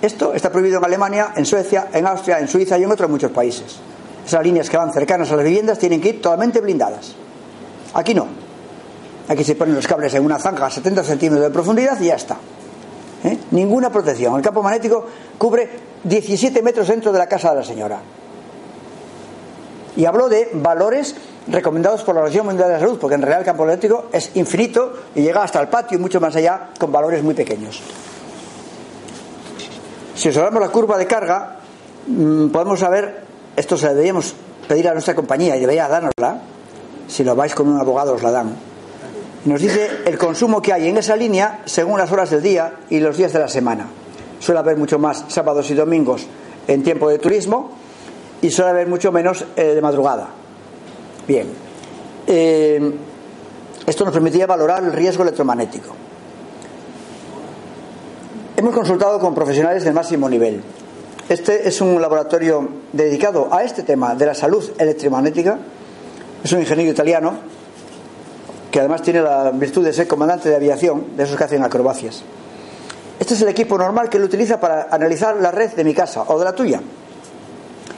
[0.00, 3.30] Esto está prohibido en Alemania, en Suecia, en Austria, en Suiza y en otros muchos
[3.30, 3.76] países.
[4.26, 7.14] Esas líneas que van cercanas a las viviendas tienen que ir totalmente blindadas.
[7.94, 8.26] Aquí no.
[9.28, 12.16] Aquí se ponen los cables en una zanja a 70 centímetros de profundidad y ya
[12.16, 12.36] está.
[13.24, 13.38] ¿Eh?
[13.52, 14.36] Ninguna protección.
[14.36, 15.06] El campo magnético
[15.38, 15.70] cubre
[16.04, 18.00] 17 metros dentro de la casa de la señora.
[19.96, 21.14] Y hablo de valores
[21.48, 24.30] recomendados por la Organización Mundial de la Salud, porque en realidad el campo eléctrico es
[24.34, 27.80] infinito y llega hasta el patio y mucho más allá con valores muy pequeños.
[30.14, 31.56] Si observamos la curva de carga,
[32.06, 33.22] mm, podemos saber,
[33.56, 34.34] esto se lo deberíamos
[34.68, 36.40] pedir a nuestra compañía y debería dárnosla,
[37.08, 38.56] si lo vais con un abogado os la dan.
[39.44, 43.00] Nos dice el consumo que hay en esa línea según las horas del día y
[43.00, 43.86] los días de la semana.
[44.40, 46.26] Suele haber mucho más sábados y domingos
[46.66, 47.72] en tiempo de turismo
[48.40, 50.28] y suele haber mucho menos eh, de madrugada.
[51.26, 51.48] Bien,
[52.26, 52.94] eh,
[53.86, 55.94] esto nos permitía valorar el riesgo electromagnético.
[58.56, 60.62] Hemos consultado con profesionales del máximo nivel.
[61.28, 65.58] Este es un laboratorio dedicado a este tema de la salud electromagnética.
[66.42, 67.34] Es un ingeniero italiano
[68.70, 72.22] que además tiene la virtud de ser comandante de aviación, de esos que hacen acrobacias.
[73.18, 76.24] Este es el equipo normal que lo utiliza para analizar la red de mi casa
[76.26, 76.80] o de la tuya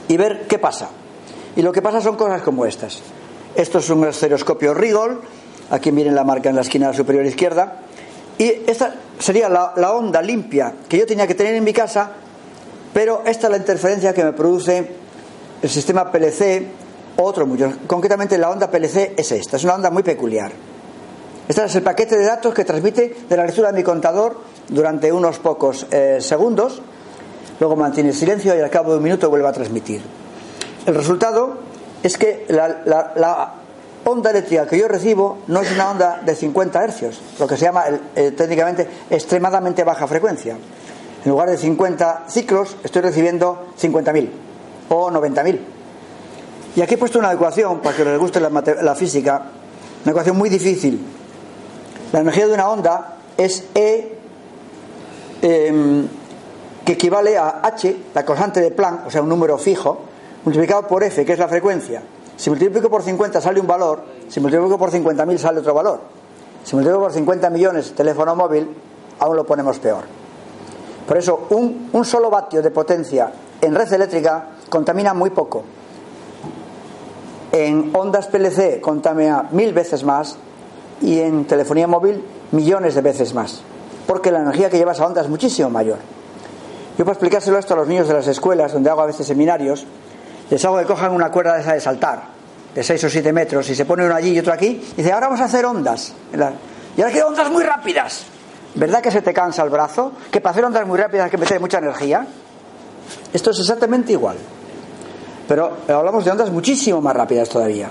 [0.07, 0.89] y ver qué pasa.
[1.57, 3.01] Y lo que pasa son cosas como estas.
[3.55, 5.19] Esto es un estereoscopio Rigol,
[5.71, 7.79] aquí miren la marca en la esquina superior izquierda,
[8.37, 12.11] y esta sería la, onda limpia que yo tenía que tener en mi casa,
[12.93, 14.87] pero esta es la interferencia que me produce
[15.59, 16.63] el sistema PLC
[17.15, 17.73] otro mucho.
[17.87, 20.51] Concretamente la onda PLC es esta, es una onda muy peculiar.
[21.47, 25.11] Este es el paquete de datos que transmite de la lectura de mi contador durante
[25.11, 26.83] unos pocos eh, segundos,
[27.59, 30.26] luego mantiene silencio y al cabo de un minuto vuelve a transmitir.
[30.87, 31.57] El resultado
[32.01, 33.53] es que la,
[34.05, 37.65] onda eléctrica que yo recibo no es una onda de 50 hercios, lo que se
[37.65, 37.83] llama
[38.15, 40.57] eh, técnicamente extremadamente baja frecuencia.
[41.25, 44.29] En lugar de 50 ciclos estoy recibiendo 50.000
[44.87, 45.59] o 90.000.
[46.77, 49.41] Y aquí he puesto una ecuación para que les guste la, física,
[50.05, 51.05] una ecuación muy difícil.
[52.13, 54.17] La energía de una onda es E
[55.41, 56.07] eh,
[56.85, 60.06] que equivale a H, la constante de Planck, o sea, un número fijo,
[60.47, 62.01] multiplicado por F, que es la frecuencia.
[62.37, 65.99] Si multiplico por 50 sale un valor, si multiplico por 50.000 sale otro valor.
[66.63, 68.73] Si multiplico por 50 millones teléfono móvil,
[69.19, 70.05] aún lo ponemos peor.
[71.05, 73.29] Por eso, un, solo vatio de potencia
[73.59, 75.63] en red eléctrica contamina muy poco.
[77.51, 80.37] En ondas PLC contamina mil veces más
[81.01, 83.63] y en telefonía móvil millones de veces más.
[84.05, 85.97] Porque la energía que lleva esa onda es muchísimo mayor.
[86.97, 89.85] Yo para explicárselo esto a los niños de las escuelas, donde hago a veces seminarios,
[90.49, 92.23] les hago que cojan una cuerda de esa de saltar,
[92.73, 95.11] de 6 o 7 metros, y se pone uno allí y otro aquí, y dice,
[95.11, 96.13] ahora vamos a hacer ondas.
[96.33, 98.25] Y ahora quiero ondas muy rápidas.
[98.75, 100.13] ¿Verdad que se te cansa el brazo?
[100.31, 102.27] Que para hacer ondas muy rápidas hay que meter mucha energía.
[103.33, 104.37] Esto es exactamente igual.
[105.47, 107.89] Pero hablamos de ondas muchísimo más rápidas todavía.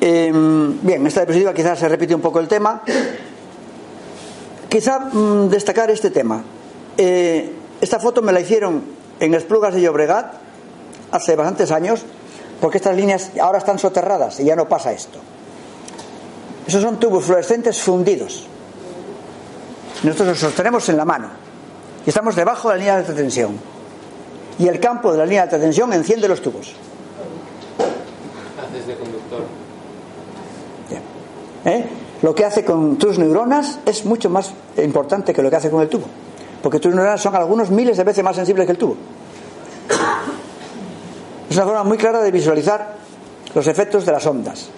[0.00, 2.82] Eh, bien, esta diapositiva quizás se repite un poco el tema.
[4.68, 6.42] Quizá mmm, destacar este tema.
[6.96, 10.32] Eh, esta foto me la hicieron en Esplugas de Llobregat
[11.10, 12.02] hace bastantes años,
[12.60, 15.18] porque estas líneas ahora están soterradas y ya no pasa esto.
[16.66, 18.46] Esos son tubos fluorescentes fundidos.
[20.02, 21.28] Nosotros los sostenemos en la mano
[22.04, 23.58] y estamos debajo de la línea de alta tensión.
[24.58, 26.74] Y el campo de la línea de alta tensión enciende los tubos.
[28.58, 29.42] Haces de conductor.
[31.64, 31.84] ¿Eh?
[32.22, 35.82] Lo que hace con tus neuronas es mucho más importante que lo que hace con
[35.82, 36.06] el tubo.
[36.62, 38.96] Porque tus neuronas son algunos miles de veces más sensibles que el tubo.
[41.48, 42.94] Es una forma muy clara de visualizar
[43.54, 44.68] los efectos de las ondas.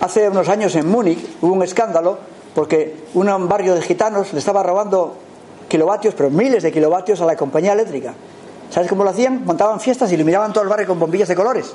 [0.00, 2.18] Hace unos años en Múnich hubo un escándalo
[2.54, 5.16] porque un barrio de gitanos le estaba robando
[5.68, 8.14] kilovatios, pero miles de kilovatios a la compañía eléctrica.
[8.70, 9.44] ¿Sabes cómo lo hacían?
[9.44, 11.72] Montaban fiestas y iluminaban todo el barrio con bombillas de colores.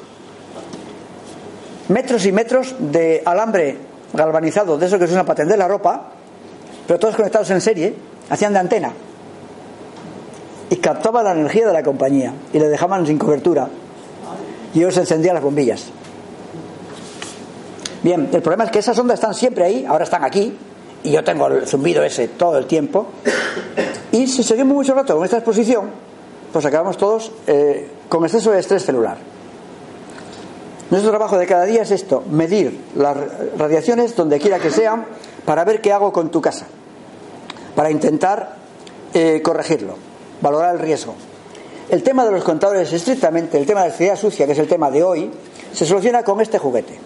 [1.89, 3.77] Metros y metros de alambre
[4.13, 6.03] galvanizado, de eso que se usa para tender la ropa,
[6.87, 7.95] pero todos conectados en serie,
[8.29, 8.93] hacían de antena.
[10.69, 13.67] Y captaban la energía de la compañía y le dejaban sin cobertura.
[14.73, 15.85] Y ellos encendían las bombillas.
[18.01, 20.55] Bien, el problema es que esas ondas están siempre ahí, ahora están aquí,
[21.03, 23.07] y yo tengo el zumbido ese todo el tiempo.
[24.11, 25.89] Y si seguimos mucho rato con esta exposición,
[26.51, 29.17] pues acabamos todos eh, con exceso de estrés celular.
[30.89, 33.15] Nuestro trabajo de cada día es esto, medir las
[33.57, 35.05] radiaciones donde quiera que sean
[35.45, 36.65] para ver qué hago con tu casa,
[37.75, 38.55] para intentar
[39.13, 39.95] eh, corregirlo,
[40.41, 41.13] valorar el riesgo.
[41.89, 44.67] El tema de los contadores, estrictamente, el tema de la electricidad sucia, que es el
[44.67, 45.31] tema de hoy,
[45.73, 46.99] se soluciona con este juguete.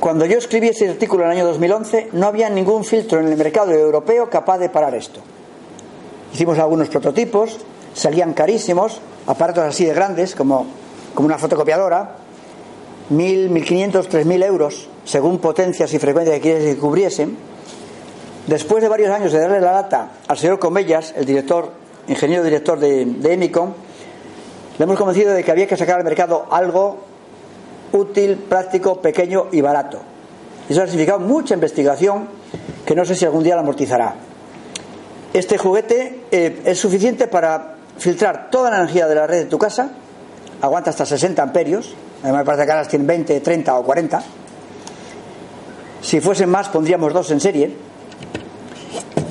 [0.00, 3.36] Cuando yo escribí ese artículo en el año 2011, no había ningún filtro en el
[3.36, 5.20] mercado europeo capaz de parar esto.
[6.34, 7.58] Hicimos algunos prototipos,
[7.94, 10.66] salían carísimos, aparatos así de grandes, como,
[11.14, 12.16] como una fotocopiadora,
[13.10, 17.36] 1.000, 1.500, 3.000 euros, según potencias y frecuencias que cubriesen.
[18.48, 22.78] Después de varios años de darle la lata al señor Comellas, el director, ingeniero director
[22.78, 23.74] de, de Emicon,
[24.78, 26.98] le hemos convencido de que había que sacar al mercado algo
[27.92, 30.00] útil, práctico, pequeño y barato.
[30.68, 32.28] Eso ha significado mucha investigación
[32.84, 34.14] que no sé si algún día la amortizará.
[35.32, 39.58] Este juguete eh, es suficiente para filtrar toda la energía de la red de tu
[39.58, 39.90] casa,
[40.60, 44.22] aguanta hasta 60 amperios, además parece que ahora tienen 20, 30 o 40.
[46.02, 47.85] Si fuesen más pondríamos dos en serie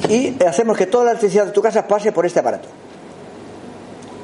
[0.09, 2.67] y hacemos que toda la electricidad de tu casa pase por este aparato.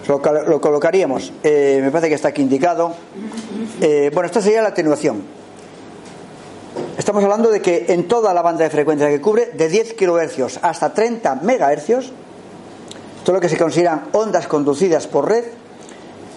[0.07, 2.93] Lo, colocaríamos, eh, me parece que está aquí indicado.
[3.79, 5.23] Eh, bueno, esta sería la atenuación.
[6.97, 10.59] Estamos hablando de que en toda la banda de frecuencia que cubre, de 10 kHz
[10.61, 12.11] hasta 30 MHz,
[13.23, 15.45] todo lo que se consideran ondas conducidas por red,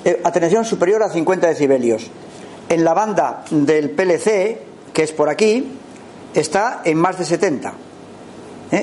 [0.05, 2.11] eh, atenuación superior a 50 decibelios.
[2.69, 4.61] En la banda del PLC,
[4.93, 5.73] que es por aquí,
[6.35, 7.75] está en más de 70.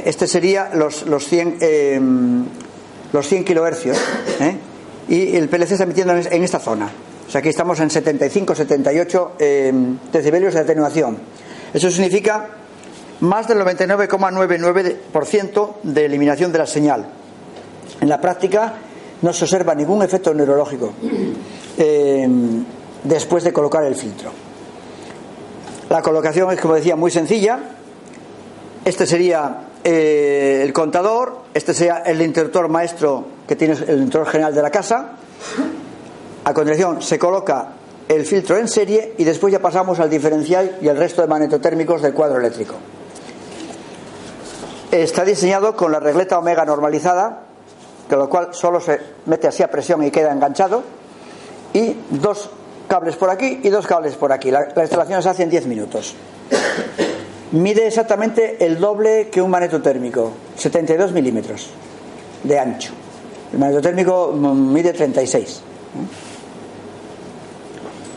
[0.06, 2.48] Este sería los, los 100,
[3.12, 3.86] los 100 kHz
[5.10, 6.89] y el PLC está emitiendo en esta zona.
[7.28, 9.74] O sea, aquí estamos en 75, 78 eh,
[10.12, 11.18] decibelios de atenuación.
[11.74, 12.50] Eso significa
[13.22, 17.06] más del 99,99% de eliminación de la señal.
[18.00, 18.74] En la práctica
[19.22, 20.92] no se observa ningún efecto neurológico
[21.78, 22.28] eh,
[23.04, 24.32] después de colocar el filtro.
[25.89, 27.60] La colocación es, como decía, muy sencilla.
[28.84, 34.54] Este sería eh, el contador, este sería el interruptor maestro que tiene el interruptor general
[34.54, 35.14] de la casa.
[36.44, 37.70] A continuación se coloca
[38.08, 42.02] el filtro en serie y después ya pasamos al diferencial y el resto de magnetotérmicos
[42.02, 42.76] del cuadro eléctrico.
[44.92, 47.44] Está diseñado con la regleta omega normalizada,
[48.10, 50.84] con lo cual solo se mete así a presión y queda enganchado,
[51.74, 52.50] y dos
[52.88, 54.52] cables por aquí y dos cables por aquí.
[54.52, 56.16] La, la instalación se hace en 10 minutos
[57.52, 61.70] mide exactamente el doble que un magnetotérmico, 72 milímetros
[62.43, 62.93] de ancho.
[63.54, 65.62] El magnetotérmico mide 36.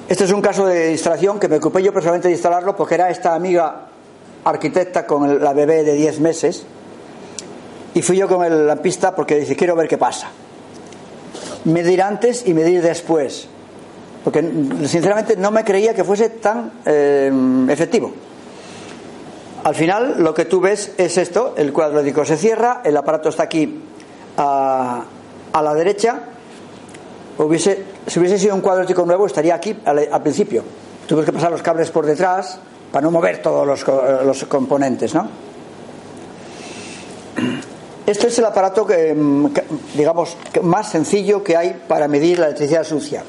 [0.09, 3.11] Este es un caso de instalación que me ocupé yo personalmente de instalarlo porque era
[3.11, 3.87] esta amiga
[4.45, 6.65] arquitecta con la bebé de 10 meses
[7.95, 10.29] y fui yo con el lampista porque dice quiero ver qué pasa.
[11.65, 13.49] Medir antes y medir después.
[14.23, 14.43] Porque
[14.87, 17.33] sinceramente no me creía que fuese tan eh,
[17.71, 18.13] efectivo.
[19.65, 23.45] Al final lo que tú ves es esto, el cuadro se cierra, el aparato está
[23.45, 23.81] aquí
[24.37, 25.05] a,
[25.55, 26.21] la derecha.
[27.39, 30.63] Hubiese, si hubiese sido un cuadro nuevo estaría aquí al, principio.
[31.07, 32.59] Tuve que pasar los cables por detrás
[32.93, 35.29] para no mover todos los, componentes, ¿no?
[38.07, 39.17] Este es el aparato que,
[39.97, 43.25] digamos, más sencillo que hay para medir la electricidad sucia.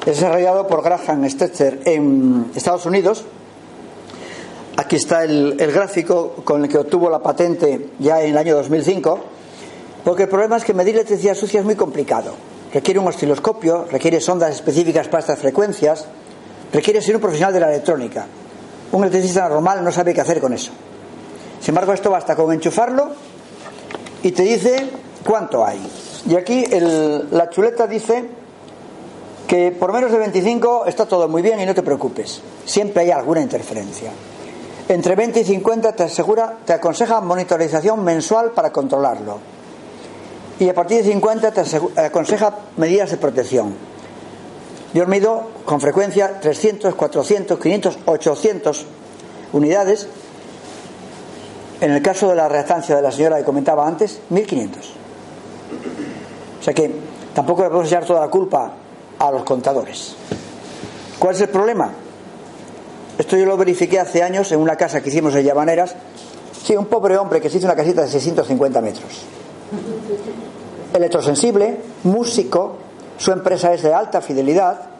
[0.00, 3.24] Es desarrollado por Graham Stetzer en Estados Unidos
[4.76, 9.18] Aquí está el, gráfico con el que obtuvo la patente ya en el año 2005,
[10.02, 12.34] porque el problema es que medir electricidad sucia es muy complicado.
[12.72, 16.06] Requiere un osciloscopio, requiere sondas específicas para estas frecuencias,
[16.72, 18.26] requiere ser un profesional de la electrónica.
[18.92, 20.72] Un electricista normal no sabe qué hacer con eso.
[21.60, 23.10] Sin embargo, esto basta con enchufarlo
[24.22, 24.88] y te dice
[25.24, 25.80] cuánto hay.
[26.28, 26.64] Y aquí
[27.30, 28.24] la chuleta dice
[29.46, 32.40] que por menos de 25 está todo muy bien y no te preocupes.
[32.64, 34.10] Siempre hay alguna interferencia.
[34.88, 39.38] Entre 20 y 50 te asegura, te aconseja monitorización mensual para controlarlo.
[40.58, 43.74] Y a partir de 50 te aconseja medidas de protección.
[44.94, 48.86] Yo mido con frecuencia 300, 400, 500, 800
[49.52, 50.08] unidades.
[51.80, 54.90] En el caso de la reactancia de la señora que comentaba antes, 1500.
[56.60, 56.94] O sea que
[57.34, 58.72] tampoco le podemos echar toda la culpa
[59.18, 60.14] a los contadores.
[61.18, 61.90] ¿Cuál es el problema?
[63.22, 65.94] Esto yo lo verifiqué hace años en una casa que hicimos en Llamaneras.
[66.60, 69.22] Sí, un pobre hombre que se hizo una casita de 650 metros.
[70.92, 72.78] Electrosensible, músico,
[73.18, 74.90] su empresa es de alta fidelidad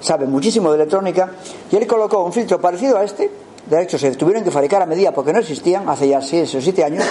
[0.00, 1.32] sabe muchísimo de electrónica,
[1.70, 3.30] y él colocó un filtro parecido a este,
[3.68, 6.60] de hecho se tuvieron que fabricar a medida porque no existían hace ya 6 o
[6.62, 7.04] 7 años,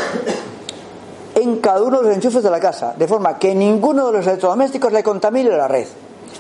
[1.36, 4.26] en cada uno de los enchufes de la casa, de forma que ninguno de los
[4.26, 5.86] electrodomésticos le contamine la red,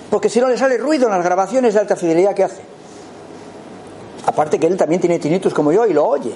[0.10, 2.78] porque si no le sale ruido en las grabaciones de alta fidelidad que hace.
[4.39, 6.31] Aparte que él también tiene tinnitus como yo y lo oye.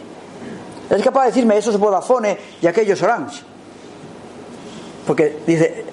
[0.89, 3.41] Es capaz de decirme esos Vodafone y aquellos Orange.
[5.07, 5.85] Porque dice,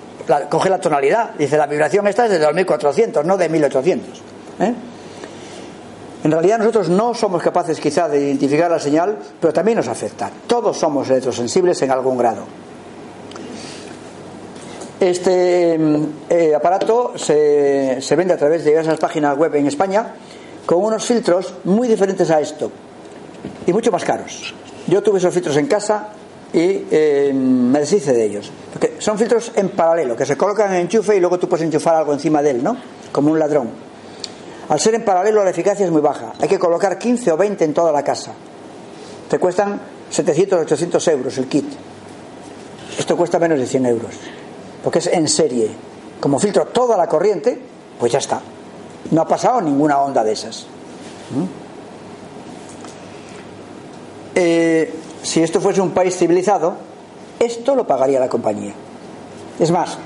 [0.48, 4.22] coge la tonalidad, dice la vibración esta es de 2400, no de 1800.
[4.58, 4.74] ¿eh?
[6.24, 10.32] En realidad nosotros no somos capaces quizá de identificar la señal, pero también nos afecta.
[10.48, 12.42] Todos somos electrosensibles en algún grado.
[14.98, 20.12] Este mm, eh, aparato se, se vende a través de diversas páginas web en España
[20.66, 22.70] con unos filtros muy diferentes a esto
[23.66, 24.54] y mucho más caros.
[24.86, 26.08] Yo tuve esos filtros en casa
[26.52, 28.50] y eh, me deshice de ellos.
[28.72, 31.96] Porque son filtros en paralelo, que se colocan en enchufe y luego tú puedes enchufar
[31.96, 32.76] algo encima de él, ¿no?
[33.12, 33.70] Como un ladrón.
[34.68, 36.32] Al ser en paralelo la eficacia es muy baja.
[36.40, 38.32] Hay que colocar 15 o 20 en toda la casa.
[39.28, 39.80] Te cuestan
[40.10, 41.66] 700 o 800 euros el kit.
[42.98, 44.14] Esto cuesta menos de 100 euros.
[44.82, 45.70] Porque es en serie.
[46.20, 47.58] Como filtro toda la corriente,
[47.98, 48.40] pues ya está.
[49.10, 50.66] No ha pasado ninguna onda de esas.
[51.30, 51.44] ¿Mm?
[54.34, 56.74] Eh, si esto fuese un país civilizado,
[57.38, 58.72] esto lo pagaría la compañía.
[59.58, 59.98] Es más,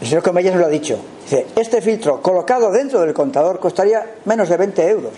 [0.00, 0.98] el señor Comellas me lo ha dicho.
[1.22, 5.12] Dice, este filtro colocado dentro del contador costaría menos de 20 euros,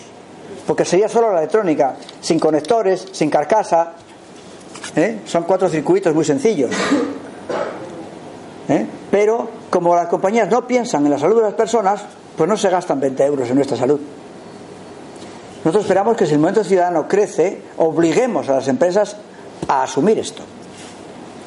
[0.67, 3.93] porque sería solo la electrónica, sin conectores, sin carcasa.
[4.95, 5.21] ¿eh?
[5.27, 6.71] Son cuatro circuitos muy sencillos.
[8.69, 8.87] ¿eh?
[9.11, 12.03] Pero como las compañías no piensan en la salud de las personas,
[12.37, 14.01] pues no se gastan 20 euros en nuestra salud.
[15.65, 19.17] Nosotros esperamos que si el movimiento ciudadano crece, obliguemos a las empresas
[19.67, 20.43] a asumir esto.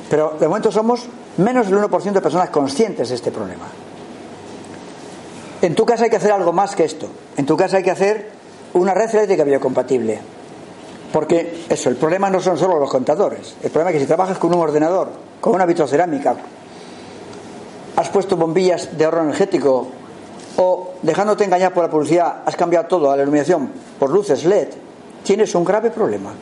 [0.10, 1.06] Pero de momento somos
[1.38, 3.66] menos del 1% de personas conscientes de este problema.
[5.62, 7.08] En tu casa hay que hacer algo más que esto.
[7.38, 8.30] En tu casa hay que hacer
[8.74, 10.20] una red eléctrica biocompatible.
[11.14, 13.56] Porque eso, el problema no son solo los contadores.
[13.64, 15.10] El problema es que si trabajas con un ordenador,
[15.42, 16.36] con una vitrocerámica,
[17.96, 19.88] has puesto bombillas de ahorro energético
[20.62, 24.68] o dejándote engañar por la publicidad has cambiado todo a la iluminación por luces LED,
[25.24, 26.34] tienes un grave problema.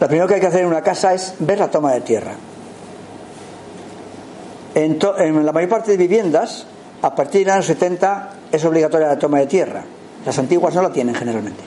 [0.00, 2.32] Lo primero que hay que hacer en una casa es ver la toma de tierra.
[4.74, 4.98] En,
[5.44, 6.64] la mayor parte de viviendas,
[7.02, 9.84] a partir de los años 70 es obligatoria la toma de tierra.
[10.24, 11.62] Las antiguas no la tienen generalmente.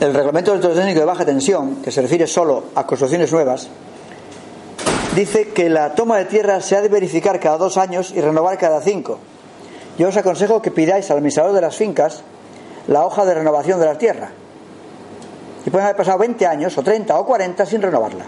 [0.00, 3.68] El reglamento electrotécnico de baja tensión, que se refiere solo a construcciones nuevas,
[5.14, 8.58] dice que la toma de tierra se ha de verificar cada dos años y renovar
[8.58, 9.18] cada cinco.
[9.98, 12.22] Yo os aconsejo que pidáis al administrador de las fincas
[12.88, 14.30] la hoja de renovación de la tierra.
[15.64, 18.26] Y pueden haber pasado 20 años, o 30 o 40 sin renovarla.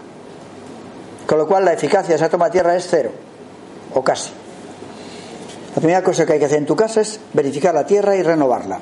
[1.27, 3.11] Con lo cual la eficacia de esa toma de tierra es cero,
[3.93, 4.31] o casi.
[5.75, 8.23] La primera cosa que hay que hacer en tu casa es verificar la tierra y
[8.23, 8.81] renovarla.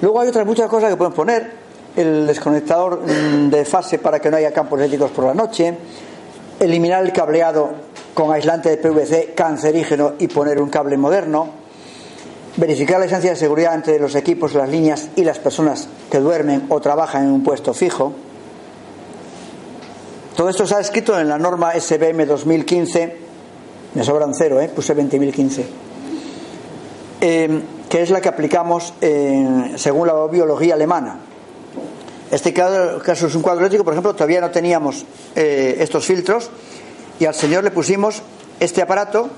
[0.00, 1.64] Luego hay otras muchas cosas que pueden poner.
[1.96, 5.76] El desconectador mm, de fase para que no haya campos eléctricos por la noche,
[6.64, 7.70] eliminar el cableado
[8.14, 11.48] con aislante de PVC cancerígeno y poner un cable moderno,
[12.56, 16.66] verificar la licencia de seguridad entre los equipos, las líneas y las personas que duermen
[16.68, 18.12] o trabajan en un puesto fijo.
[20.36, 23.16] Todo esto se ha escrito en la norma SBM 2015,
[23.94, 24.68] me sobran cero, ¿eh?
[24.68, 25.64] puse 20.015,
[27.20, 28.94] eh, que es la que aplicamos
[29.76, 31.18] según la biología alemana.
[32.34, 35.04] Este caso es un cuadro eléctrico, por ejemplo, todavía no teníamos
[35.36, 36.50] eh, estos filtros
[37.20, 38.22] y al señor le pusimos
[38.58, 39.30] este aparato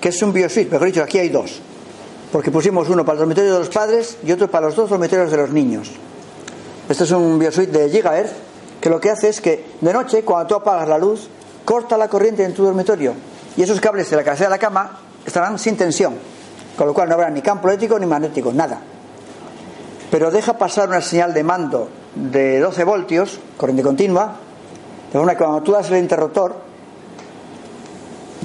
[0.00, 1.60] que es un bioswitch, mejor dicho, aquí hay dos,
[2.32, 5.30] porque pusimos uno para el dormitorio de los padres y otro para los dos dormitorios
[5.30, 5.92] de los niños.
[6.88, 8.32] Este es un bioswitch de gigahertz
[8.80, 11.28] que lo que hace es que de noche, cuando tú apagas la luz,
[11.64, 13.14] corta la corriente en tu dormitorio
[13.56, 16.16] y esos cables de la cabecera de la cama estarán sin tensión,
[16.76, 18.80] con lo cual no habrá ni campo eléctrico ni magnético, nada.
[20.10, 24.36] Pero deja pasar una señal de mando de 12 voltios, corriente continua,
[25.12, 26.56] de forma que cuando tú das el interruptor,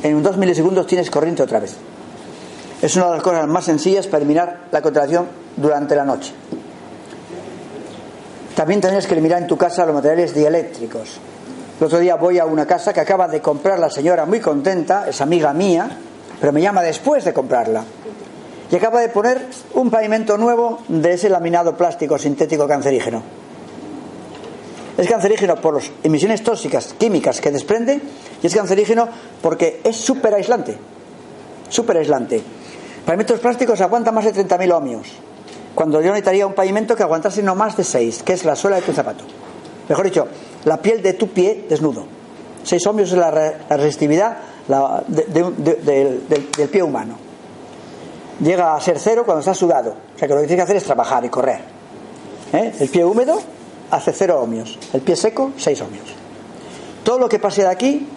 [0.04, 1.76] en dos milisegundos tienes corriente otra vez.
[2.82, 6.34] Es una de las cosas más sencillas para eliminar la contracción durante la noche.
[8.56, 11.20] También tendrías que eliminar en tu casa los materiales dieléctricos.
[11.80, 15.08] El otro día voy a una casa que acaba de comprar la señora muy contenta,
[15.08, 15.90] es amiga mía,
[16.40, 17.84] pero me llama después de comprarla
[18.70, 23.37] y acaba de poner un pavimento nuevo de ese laminado plástico sintético cancerígeno.
[24.98, 28.02] Es cancerígeno por las emisiones tóxicas químicas que desprende
[28.42, 29.08] y es cancerígeno
[29.42, 30.76] porque es súper aislante.
[31.70, 32.42] Súper aislante.
[33.06, 35.08] Pavimentos plásticos aguantan más de 30.000 ohmios.
[35.76, 38.78] Cuando yo necesitaría un pavimento que aguantase no más de 6, que es la suela
[38.78, 39.24] de tu zapato.
[39.88, 40.28] Mejor dicho,
[40.66, 42.06] la piel de tu pie desnudo.
[42.64, 43.32] 6 ohmios es la
[43.70, 44.38] resistividad
[45.08, 47.18] del, pie humano.
[48.42, 49.96] Llega a ser cero cuando está sudado.
[50.16, 51.62] O sea que lo que tiene que hacer es trabajar y correr.
[52.54, 52.74] ¿Eh?
[52.80, 53.40] El pie húmedo
[53.92, 54.78] hace cero ohmios.
[54.94, 56.08] El pie seco, seis ohmios.
[57.04, 58.08] Todo lo que pase de aquí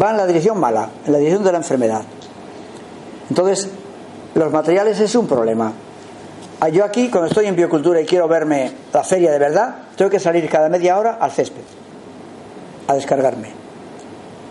[0.00, 2.02] va en la dirección mala, en la dirección de la enfermedad.
[3.28, 3.68] Entonces,
[4.34, 5.72] los materiales es un problema.
[6.60, 10.10] Ah, yo aquí, cuando estoy en biocultura y quiero verme la feria de verdad, tengo
[10.10, 11.62] que salir cada media hora al césped
[12.86, 13.50] a descargarme.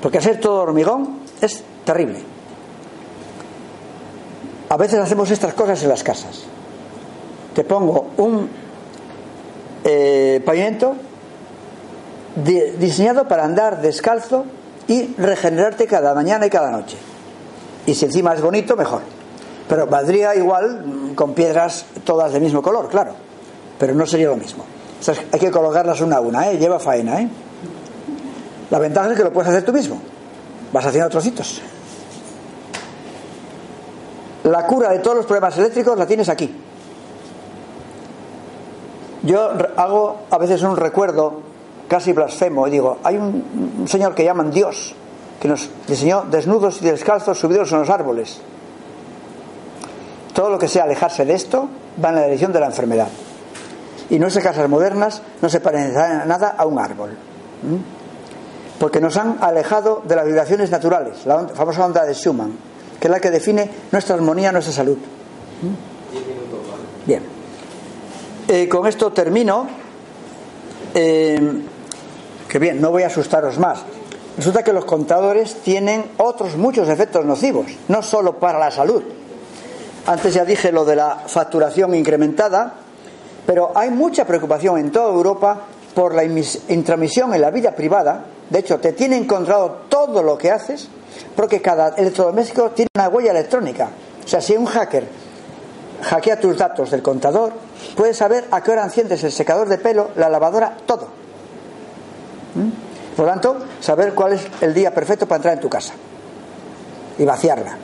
[0.02, 2.22] Porque hacer todo hormigón es terrible.
[4.70, 6.44] A veces hacemos estas cosas en las casas.
[7.56, 8.50] Te pongo un
[9.90, 10.96] eh, pavimento
[12.78, 14.46] diseñado para andar descalzo
[14.88, 16.98] y regenerarte cada mañana y cada noche.
[17.86, 19.02] Y si encima es bonito, mejor.
[19.68, 23.14] Pero valdría igual mm, con piedras todas del mismo color, claro.
[23.80, 24.66] Pero no sería lo mismo.
[25.32, 26.58] hay que colocarlas una a una, ¿eh?
[26.58, 27.22] lleva faena.
[27.22, 27.30] ¿eh?
[28.70, 30.02] La ventaja es que lo puedes hacer tú mismo.
[30.74, 31.62] Vas haciendo trocitos.
[34.44, 36.67] La cura de todos los problemas eléctricos la tienes aquí.
[39.28, 41.42] Yo hago a veces un recuerdo
[41.90, 44.96] casi blasfemo y digo, hay un, señor que llaman Dios,
[45.42, 48.40] que nos diseñó desnudos y descalzos subidos en los árboles.
[50.34, 51.68] Todo lo que sea alejarse de esto
[52.02, 53.10] va en la dirección de la enfermedad.
[54.10, 57.18] Y nuestras casas modernas no se parecen nada a un árbol.
[58.80, 62.58] Porque nos han alejado de las vibraciones naturales, la famosa onda de Schumann,
[62.98, 64.98] que es la que define nuestra armonía, nuestra salud.
[67.06, 67.37] Bien.
[68.50, 69.68] Eh, con esto termino.
[70.94, 71.62] Eh,
[72.48, 73.80] que bien, no voy a asustaros más.
[74.38, 79.04] Resulta que los contadores tienen otros muchos efectos nocivos, no solo para la salud.
[80.06, 82.76] Antes ya dije lo de la facturación incrementada,
[83.46, 88.24] pero hay mucha preocupación en toda Europa por la intromisión en la vida privada.
[88.50, 90.88] De hecho, te tiene encontrado todo lo que haces,
[91.36, 93.90] porque cada electrodoméstico tiene una huella electrónica.
[94.24, 95.04] O sea, si un hacker
[96.02, 100.12] hackea tus datos del contador, puedes saber a qué hora enciendes el secador de pelo,
[100.16, 101.08] la lavadora, todo.
[102.56, 103.16] ¿Mm?
[103.16, 105.94] Por lo tanto, saber cuál es el día perfecto para entrar en tu casa
[107.18, 107.78] y vaciarla.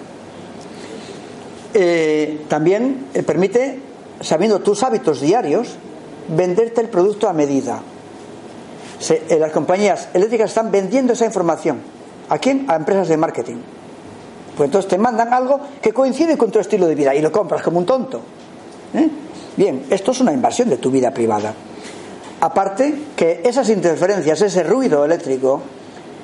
[1.74, 3.80] Eh, también eh, permite,
[4.22, 5.76] sabiendo tus hábitos diarios,
[6.28, 7.82] venderte el producto a medida.
[9.10, 11.82] Eh, las compañías eléctricas están vendiendo esa información.
[12.30, 12.66] ¿A quién?
[12.70, 13.58] A empresas de marketing.
[14.56, 17.64] Pues entonces te mandan algo que coincide con tu estilo de vida y lo compras
[17.64, 18.22] como un tonto.
[19.56, 21.54] Bien, esto es una invasión de tu vida privada.
[22.42, 25.62] Aparte que esas interferencias, ese ruido eléctrico,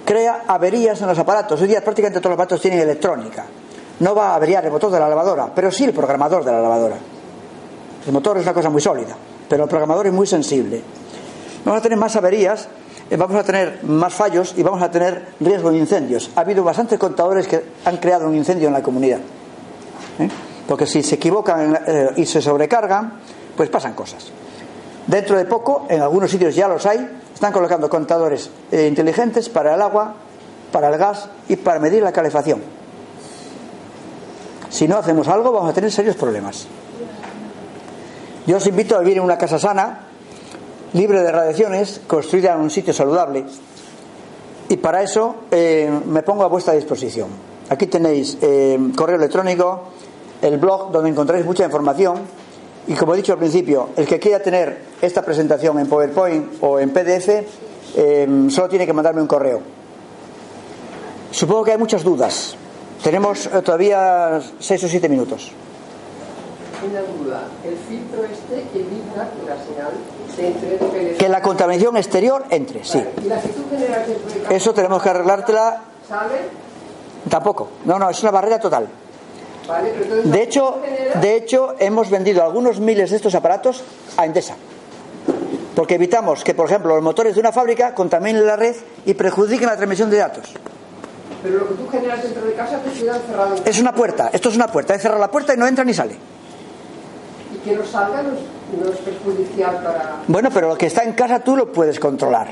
[0.04, 1.62] crea averías en los aparatos.
[1.62, 3.46] Hoy día prácticamente todos los aparatos tienen electrónica.
[4.00, 6.62] No va a averiar el motor de la lavadora, pero sí el programador de la
[6.62, 6.96] lavadora.
[8.06, 9.16] El motor es una cosa muy sólida,
[9.48, 10.82] pero el programador es muy sensible.
[11.64, 12.68] Vamos a tener más averías,
[13.10, 16.32] eh, vamos a tener más fallos y vamos a tener riesgo de incendios.
[16.36, 19.20] Ha habido bastantes contadores que han creado un incendio en la comunidad.
[20.20, 20.30] ¿eh?
[20.70, 23.14] Porque si se equivocan eh, y se sobrecargan,
[23.58, 24.28] pues pasan cosas.
[25.08, 29.74] Dentro de poco, en algunos sitios ya los hay, están colocando contadores eh, inteligentes para
[29.74, 30.14] el agua,
[30.72, 32.62] para el gas y para medir la calefacción.
[34.70, 36.68] Si no hacemos algo, vamos a tener serios problemas.
[38.46, 40.02] Yo os invito a vivir en una casa sana,
[40.94, 43.44] libre de radiaciones, construida en un sitio saludable.
[44.70, 47.30] Y para eso eh, me pongo a vuestra disposición.
[47.70, 48.38] Aquí tenéis
[48.96, 49.94] correo electrónico,
[50.42, 52.20] el blog donde encontráis mucha información
[52.88, 56.80] y como he dicho al principio, el que quiera tener esta presentación en PowerPoint o
[56.80, 57.46] en PDF,
[57.96, 59.62] em, solo tiene que mandarme un correo.
[61.30, 62.56] Supongo que hay muchas dudas.
[63.04, 65.52] Tenemos eh, todavía seis o siete minutos.
[66.90, 67.44] Una duda.
[67.64, 69.92] El filtro este evita que la señal
[70.38, 73.04] entre Que la contaminación exterior entre, sí.
[73.24, 74.08] ¿Y la que tú generas
[74.50, 75.82] Eso tenemos que arreglártela.
[76.08, 76.40] ¿Sale?
[77.30, 77.70] Tampoco.
[77.86, 78.88] No, no, es una barrera total.
[80.24, 80.82] De hecho,
[81.22, 83.84] de hecho, hemos vendido algunos miles de estos aparatos
[84.18, 84.56] a Endesa.
[85.76, 89.68] Porque evitamos que, por ejemplo, los motores de una fábrica contaminen la red y perjudiquen
[89.68, 90.52] la transmisión de datos.
[91.42, 93.56] Pero lo que tú generas dentro de casa te queda cerrado.
[93.64, 94.94] Es una puerta, esto es una puerta.
[94.94, 96.16] He cerrado la puerta y no entra ni sale.
[97.56, 100.18] Y que no salga no es, perjudicial para.
[100.28, 102.50] Bueno, pero lo que está en casa tú lo puedes controlar.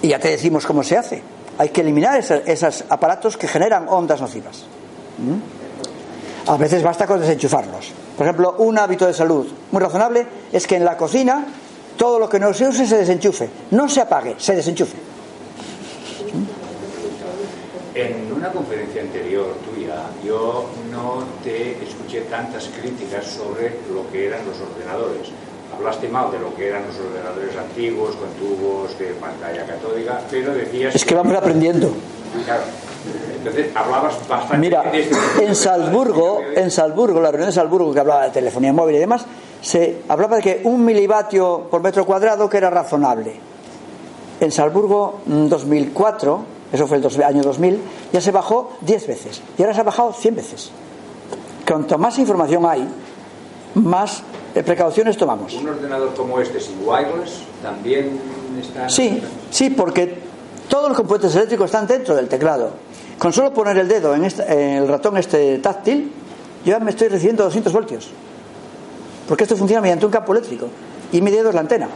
[0.00, 1.22] Y ya te decimos cómo se hace.
[1.58, 4.64] Hay que eliminar esos, aparatos que generan ondas nocivas.
[5.18, 5.63] ¿Mm?
[6.46, 7.90] A veces basta con desenchufarlos.
[8.16, 11.46] Por ejemplo, un hábito de salud muy razonable es que en la cocina
[11.96, 13.48] todo lo que no se use se desenchufe.
[13.70, 14.96] No se apague, se desenchufe.
[17.94, 24.40] En una conferencia anterior tuya, yo no te escuché tantas críticas sobre lo que eran
[24.46, 25.28] los ordenadores.
[25.74, 30.52] Hablaste mal de lo que eran los ordenadores antiguos, con tubos de pantalla catódica, pero
[30.52, 30.94] decías...
[30.94, 31.92] Es que vamos aprendiendo.
[32.44, 32.62] Claro,
[33.38, 38.00] Entonces hablabas bastante Mira, de este- en Salzburgo, en Salzburgo, la reunión de Salzburgo que
[38.00, 39.24] hablaba de telefonía móvil y demás,
[39.60, 43.34] se hablaba de que un milivatio por metro cuadrado que era razonable.
[44.40, 47.78] En Salzburgo, mm, 2004, eso fue el dos- año 2000,
[48.12, 49.42] ya se bajó 10 veces.
[49.58, 50.70] Y ahora se ha bajado 100 veces.
[51.66, 52.86] Cuanto más información hay,
[53.74, 54.22] más
[54.54, 55.54] eh, precauciones tomamos.
[55.54, 58.18] Un ordenador como este sin wireless también
[58.60, 58.88] está...
[58.88, 60.18] Sí, sí, porque
[60.68, 62.70] todos los componentes eléctricos están dentro del teclado.
[63.18, 66.12] Con solo poner el dedo en, el ratón este táctil,
[66.64, 68.10] yo ya me estoy recibiendo 200 voltios.
[69.28, 70.68] Porque esto funciona mediante un campo eléctrico.
[71.12, 71.88] Y mi dedo es la antena.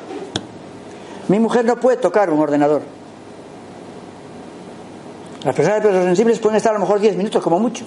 [1.29, 2.83] Mi mujer no puede tocar un ordenador.
[5.45, 7.85] Las personas de sensibles pueden estar a lo mejor 10 minutos como mucho.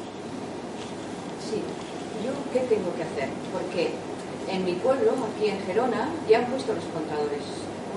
[1.49, 1.61] Sí,
[2.23, 3.91] yo qué tengo que hacer, porque
[4.49, 7.30] en mi pueblo, aquí en Gerona, ya han puesto los contadores.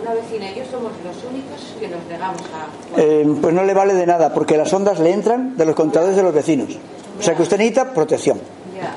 [0.05, 3.01] Una vecina y yo somos los únicos que nos negamos a...
[3.01, 6.15] Eh, pues no le vale de nada, porque las ondas le entran de los contadores
[6.15, 6.77] de los vecinos.
[7.19, 8.39] O sea que usted necesita protección.
[8.77, 8.93] Ya,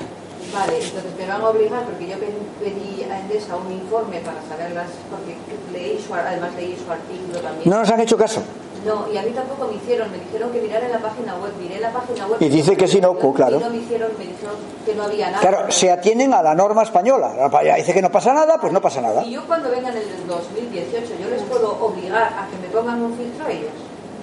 [0.52, 4.88] vale, entonces me van a obligar, porque yo pedí, a Endesa un informe para saberlas,
[5.08, 5.34] porque
[5.72, 7.70] leí su, además leí su artículo también.
[7.70, 8.42] No nos han hecho caso.
[8.86, 11.52] No, y a mí tampoco me hicieron, me dijeron que mirara en la página web,
[11.60, 12.36] miré la página web.
[12.40, 13.56] Y dice que es inocuo, claro.
[13.58, 14.54] Y no me hicieron, me dijeron
[14.86, 15.40] que no había nada.
[15.40, 17.34] Claro, se atienen a la norma española.
[17.36, 19.24] La pa- Dice que no pasa nada, pues no pasa nada.
[19.24, 23.02] Y yo cuando vengan en el 2018, ¿yo les puedo obligar a que me pongan
[23.02, 23.70] un filtro a ellos?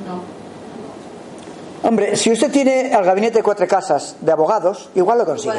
[0.08, 0.46] No.
[1.88, 5.54] Hombre, si usted tiene al gabinete de cuatro casas de abogados, igual lo consigue.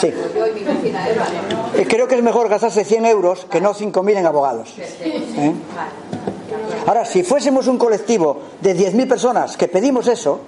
[0.00, 0.10] Sí.
[0.10, 1.78] Pues ¿no?
[1.78, 4.74] Eh, Creo que es mejor gastarse 100 euros que no 5.000 en abogados.
[4.78, 5.52] ¿Eh?
[6.88, 10.40] Ahora, si fuésemos un colectivo de 10.000 personas que pedimos eso,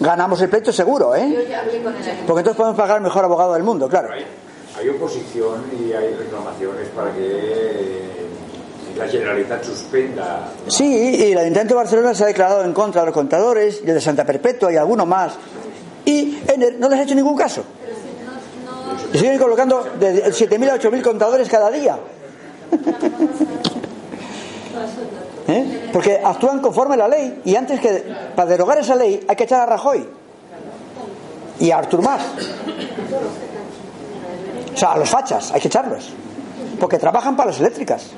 [0.00, 1.46] ganamos el pleito seguro, Yo ¿eh?
[1.46, 2.26] ya hablé con el ayuntamiento.
[2.26, 4.14] Porque entonces podemos pagar el mejor abogado del mundo, claro.
[4.14, 4.24] Hay,
[4.80, 8.26] hay oposición y hay reclamaciones para que eh,
[8.96, 10.86] la Generalitat suspenda Sí,
[11.18, 13.94] y el Ayuntamiento de Barcelona se ha declarado en contra de los contadores, y el
[13.96, 15.34] de Santa Perpetua y alguno más.
[16.06, 17.62] Y Ener no les ha hecho ningún caso.
[19.12, 21.98] Y siguen colocando de 7.000 a 8.000 contadores cada día.
[25.48, 25.90] ¿Eh?
[25.92, 27.40] Porque actúan conforme a la ley.
[27.44, 30.06] Y antes que, para derogar esa ley, hay que echar a Rajoy.
[31.60, 32.22] Y a Artur Mas.
[34.74, 36.12] O sea, a los fachas, hay que echarlos.
[36.80, 38.10] Porque trabajan para las eléctricas.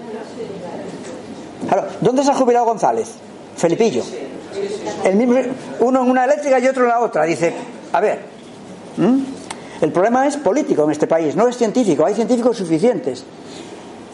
[2.01, 3.09] ¿dónde se ha jubilado González?
[3.57, 4.03] Felipillo.
[5.03, 5.37] El mismo,
[5.81, 7.25] uno en una eléctrica y otro en la otra.
[7.25, 7.53] Dice,
[7.93, 8.21] a ver,
[9.81, 12.07] el problema es político en este país, no es científico.
[12.07, 13.25] Hay científicos suficientes.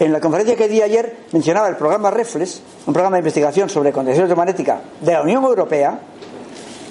[0.00, 3.92] En la conferencia que di ayer mencionaba el programa Reflex, un programa de investigación sobre
[3.92, 6.00] condiciones electromagnética de la Unión Europea,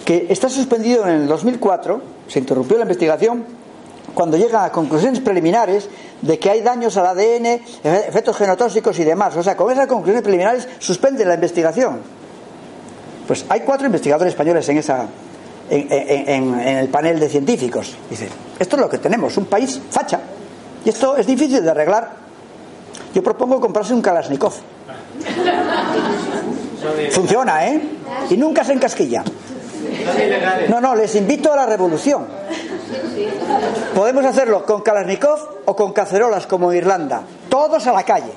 [0.05, 3.43] que está suspendido en el 2004, se interrumpió la investigación
[4.13, 5.89] cuando llega a conclusiones preliminares
[6.21, 7.45] de que hay daños al ADN,
[7.83, 9.35] efe- efectos genotóxicos y demás.
[9.35, 12.01] O sea, con esas conclusiones preliminares suspende la investigación.
[13.27, 15.05] Pues hay cuatro investigadores españoles en esa
[15.69, 17.95] en, en- el panel de científicos.
[18.09, 18.29] Dicen,
[18.59, 20.19] esto es lo que tenemos, un país facha.
[20.85, 22.18] Y esto es difícil de arreglar.
[23.13, 24.53] Yo propongo comprarse un Kalashnikov.
[27.11, 27.81] Funciona, ¿eh?
[28.29, 29.23] Y nunca se encasquilla.
[30.69, 32.27] No, no, les invito a la revolución.
[33.93, 37.23] Podemos hacerlo con Kalashnikov o con cacerolas como Irlanda.
[37.49, 38.31] Todos a la calle.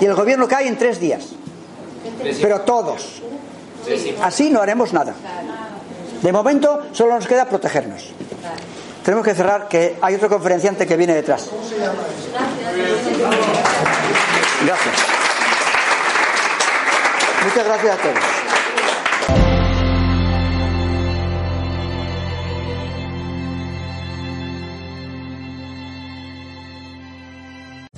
[0.00, 1.28] Y el gobierno cae en tres días.
[2.40, 3.22] Pero todos.
[4.22, 5.14] Así no haremos nada.
[6.22, 8.12] De momento solo nos queda protegernos.
[9.10, 11.50] Tenemos que cerrar que hay otro conferenciante que viene detrás.
[14.64, 14.94] Gracias.
[17.44, 18.39] Muchas gracias a todos.